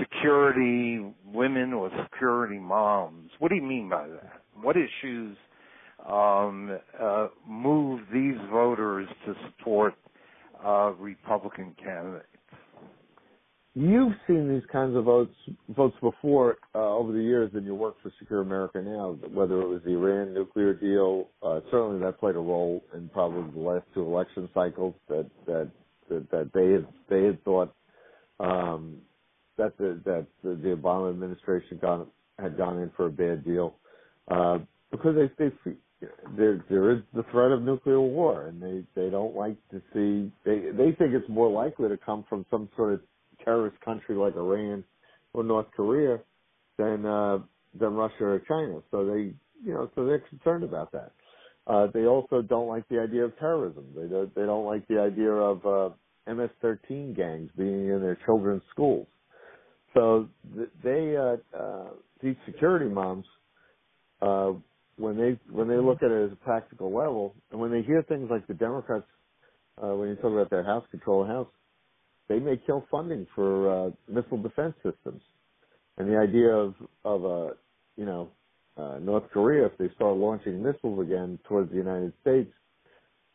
security 0.00 1.14
women 1.24 1.72
or 1.72 1.90
security 2.04 2.58
moms. 2.58 3.30
What 3.38 3.50
do 3.50 3.56
you 3.56 3.62
mean 3.62 3.88
by 3.88 4.08
that? 4.08 4.42
What 4.60 4.76
issues 4.76 5.36
um, 6.08 6.78
uh, 7.00 7.28
move 7.46 8.00
these 8.12 8.36
voters 8.50 9.08
to 9.26 9.34
support 9.46 9.94
uh, 10.64 10.92
Republican 10.98 11.74
candidates? 11.82 12.26
You've 13.74 14.12
seen 14.26 14.48
these 14.48 14.62
kinds 14.70 14.96
of 14.96 15.04
votes 15.04 15.34
votes 15.70 15.96
before 16.00 16.58
over 16.94 17.12
the 17.12 17.22
years 17.22 17.50
in 17.54 17.64
your 17.64 17.74
work 17.74 17.96
for 18.02 18.12
Secure 18.18 18.40
America 18.40 18.80
Now, 18.80 19.12
whether 19.32 19.60
it 19.60 19.68
was 19.68 19.82
the 19.84 19.92
Iran 19.92 20.34
nuclear 20.34 20.74
deal. 20.74 21.28
Uh, 21.42 21.60
certainly, 21.70 22.00
that 22.00 22.18
played 22.20 22.36
a 22.36 22.40
role 22.40 22.82
in 22.94 23.08
probably 23.10 23.50
the 23.52 23.60
last 23.60 23.86
two 23.94 24.02
election 24.02 24.48
cycles. 24.54 24.94
That 25.08 25.30
that 25.46 25.70
that, 26.08 26.30
that 26.30 26.50
they 26.54 26.72
had 26.72 26.86
they 27.08 27.26
had 27.26 27.42
thought 27.44 27.74
um, 28.40 28.98
that 29.56 29.76
the 29.78 30.00
that 30.04 30.26
the, 30.42 30.54
the 30.56 30.76
Obama 30.76 31.10
administration 31.10 31.78
gone 31.80 32.08
had 32.38 32.56
gone 32.56 32.78
in 32.80 32.90
for 32.96 33.06
a 33.06 33.10
bad 33.10 33.44
deal 33.44 33.74
uh, 34.28 34.58
because 34.90 35.16
they 35.16 35.44
they 35.44 35.76
there 36.36 36.64
there 36.68 36.90
is 36.90 36.98
the 37.14 37.24
threat 37.30 37.52
of 37.52 37.62
nuclear 37.62 38.00
war, 38.00 38.46
and 38.48 38.62
they 38.62 38.84
they 38.94 39.10
don't 39.10 39.34
like 39.36 39.56
to 39.70 39.80
see 39.92 40.32
they 40.44 40.70
they 40.70 40.92
think 40.96 41.12
it's 41.14 41.28
more 41.28 41.50
likely 41.50 41.88
to 41.88 41.96
come 41.96 42.24
from 42.28 42.44
some 42.50 42.68
sort 42.76 42.94
of 42.94 43.00
terrorist 43.44 43.80
country 43.80 44.14
like 44.16 44.36
Iran 44.36 44.84
or 45.32 45.44
North 45.44 45.66
Korea 45.76 46.18
than 46.78 47.06
uh, 47.06 47.38
than 47.78 47.94
Russia 47.94 48.24
or 48.24 48.42
China. 48.48 48.80
So 48.90 49.04
they 49.06 49.34
you 49.64 49.74
know 49.74 49.90
so 49.94 50.04
they're 50.04 50.24
concerned 50.30 50.64
about 50.64 50.92
that. 50.92 51.12
Uh, 51.66 51.86
they 51.94 52.04
also 52.04 52.42
don't 52.42 52.68
like 52.68 52.86
the 52.88 53.00
idea 53.00 53.24
of 53.24 53.38
terrorism. 53.38 53.86
They 53.96 54.08
don't 54.08 54.34
they 54.34 54.42
don't 54.42 54.66
like 54.66 54.86
the 54.88 55.00
idea 55.00 55.30
of 55.30 55.64
uh, 55.64 55.94
MS-13 56.26 57.16
gangs 57.16 57.50
being 57.56 57.88
in 57.88 58.00
their 58.00 58.18
children's 58.26 58.62
schools. 58.70 59.06
So 59.94 60.28
they 60.82 61.16
uh, 61.16 61.36
uh, 61.56 61.90
these 62.22 62.36
security 62.46 62.86
moms 62.86 63.26
uh, 64.20 64.52
when 64.96 65.16
they 65.16 65.38
when 65.50 65.68
they 65.68 65.76
look 65.76 66.02
at 66.02 66.10
it 66.10 66.26
as 66.26 66.32
a 66.32 66.44
practical 66.44 66.94
level, 66.94 67.34
and 67.50 67.60
when 67.60 67.70
they 67.70 67.82
hear 67.82 68.02
things 68.02 68.28
like 68.30 68.46
the 68.46 68.54
Democrats, 68.54 69.06
uh, 69.82 69.94
when 69.94 70.08
you 70.08 70.16
talk 70.16 70.32
about 70.32 70.50
their 70.50 70.64
House 70.64 70.84
control 70.90 71.26
House, 71.26 71.48
they 72.28 72.38
may 72.38 72.60
kill 72.66 72.86
funding 72.90 73.26
for 73.34 73.86
uh, 73.86 73.90
missile 74.08 74.40
defense 74.42 74.74
systems, 74.82 75.22
and 75.98 76.10
the 76.10 76.16
idea 76.16 76.48
of 76.48 76.74
of 77.04 77.24
a 77.24 77.28
uh, 77.28 77.50
you 77.96 78.04
know 78.04 78.30
uh, 78.76 78.98
North 79.00 79.24
Korea 79.32 79.66
if 79.66 79.78
they 79.78 79.88
start 79.94 80.16
launching 80.16 80.62
missiles 80.62 81.00
again 81.00 81.38
towards 81.48 81.70
the 81.70 81.76
United 81.76 82.12
States, 82.22 82.52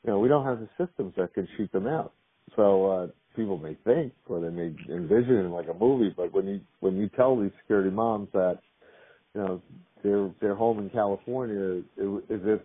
you 0.03 0.11
know 0.11 0.19
we 0.19 0.27
don't 0.27 0.45
have 0.45 0.59
the 0.59 0.69
systems 0.77 1.13
that 1.17 1.33
can 1.33 1.47
shoot 1.57 1.71
them 1.71 1.87
out. 1.87 2.13
So 2.55 2.85
uh, 2.85 3.07
people 3.35 3.57
may 3.57 3.75
think, 3.85 4.13
or 4.27 4.39
they 4.41 4.49
may 4.49 4.73
envision 4.89 5.45
it 5.45 5.49
like 5.49 5.67
a 5.69 5.73
movie, 5.73 6.13
but 6.15 6.33
when 6.33 6.47
you 6.47 6.61
when 6.79 6.97
you 6.97 7.09
tell 7.09 7.39
these 7.39 7.51
security 7.61 7.89
moms 7.89 8.29
that 8.33 8.59
you 9.35 9.41
know 9.41 9.61
their 10.03 10.29
their 10.41 10.55
home 10.55 10.79
in 10.79 10.89
California 10.89 11.81
is 11.97 12.07
is 12.29 12.59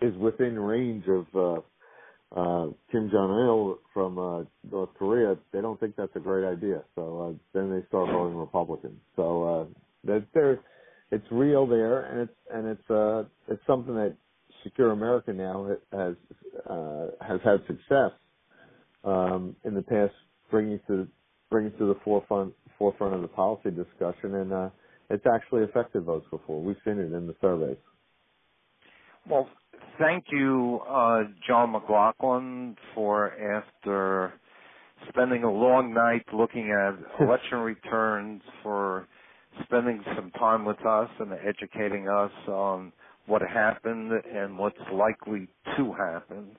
is 0.00 0.16
within 0.16 0.58
range 0.58 1.04
of 1.08 1.26
uh, 1.36 1.60
uh, 2.34 2.66
Kim 2.90 3.10
Jong 3.10 3.30
Il 3.30 3.78
from 3.92 4.18
uh, 4.18 4.44
North 4.70 4.90
Korea, 4.98 5.36
they 5.52 5.60
don't 5.60 5.78
think 5.78 5.96
that's 5.96 6.14
a 6.16 6.20
great 6.20 6.46
idea. 6.46 6.82
So 6.94 7.20
uh, 7.20 7.58
then 7.58 7.70
they 7.70 7.86
start 7.88 8.10
voting 8.10 8.36
Republican. 8.36 9.00
So 9.16 9.44
uh, 9.44 9.64
that 10.04 10.26
there, 10.34 10.60
it's 11.10 11.26
real 11.30 11.66
there, 11.66 12.06
and 12.06 12.20
it's 12.22 12.38
and 12.52 12.66
it's 12.68 12.90
uh, 12.90 13.24
it's 13.48 13.62
something 13.66 13.94
that 13.94 14.16
Secure 14.62 14.92
America 14.92 15.32
now 15.32 15.68
has 15.92 16.14
uh, 16.68 17.06
has 17.20 17.40
had 17.44 17.60
success 17.66 18.12
um, 19.04 19.54
in 19.64 19.74
the 19.74 19.82
past, 19.82 20.14
bringing 20.50 20.80
to 20.88 21.06
bringing 21.50 21.72
to 21.72 21.86
the 21.86 21.96
forefront 22.04 22.54
forefront 22.78 23.14
of 23.14 23.22
the 23.22 23.28
policy 23.28 23.70
discussion 23.70 24.34
and. 24.36 24.52
Uh, 24.52 24.68
it's 25.10 25.26
actually 25.34 25.64
affected 25.64 26.04
votes 26.04 26.26
before. 26.30 26.62
We've 26.62 26.76
seen 26.86 26.98
it 26.98 27.12
in 27.12 27.26
the 27.26 27.34
surveys. 27.42 27.76
Well, 29.28 29.46
thank 29.98 30.24
you, 30.30 30.80
uh, 30.88 31.24
John 31.46 31.72
McLaughlin, 31.72 32.76
for 32.94 33.32
after 33.32 34.32
spending 35.08 35.44
a 35.44 35.50
long 35.50 35.92
night 35.92 36.24
looking 36.32 36.70
at 36.70 37.22
election 37.26 37.58
returns, 37.58 38.42
for 38.62 39.06
spending 39.64 40.02
some 40.16 40.30
time 40.32 40.64
with 40.64 40.84
us 40.86 41.08
and 41.18 41.32
educating 41.32 42.08
us 42.08 42.30
on 42.48 42.92
what 43.26 43.42
happened 43.42 44.12
and 44.12 44.58
what's 44.58 44.76
likely 44.92 45.48
to 45.76 45.92
happen. 45.92 46.56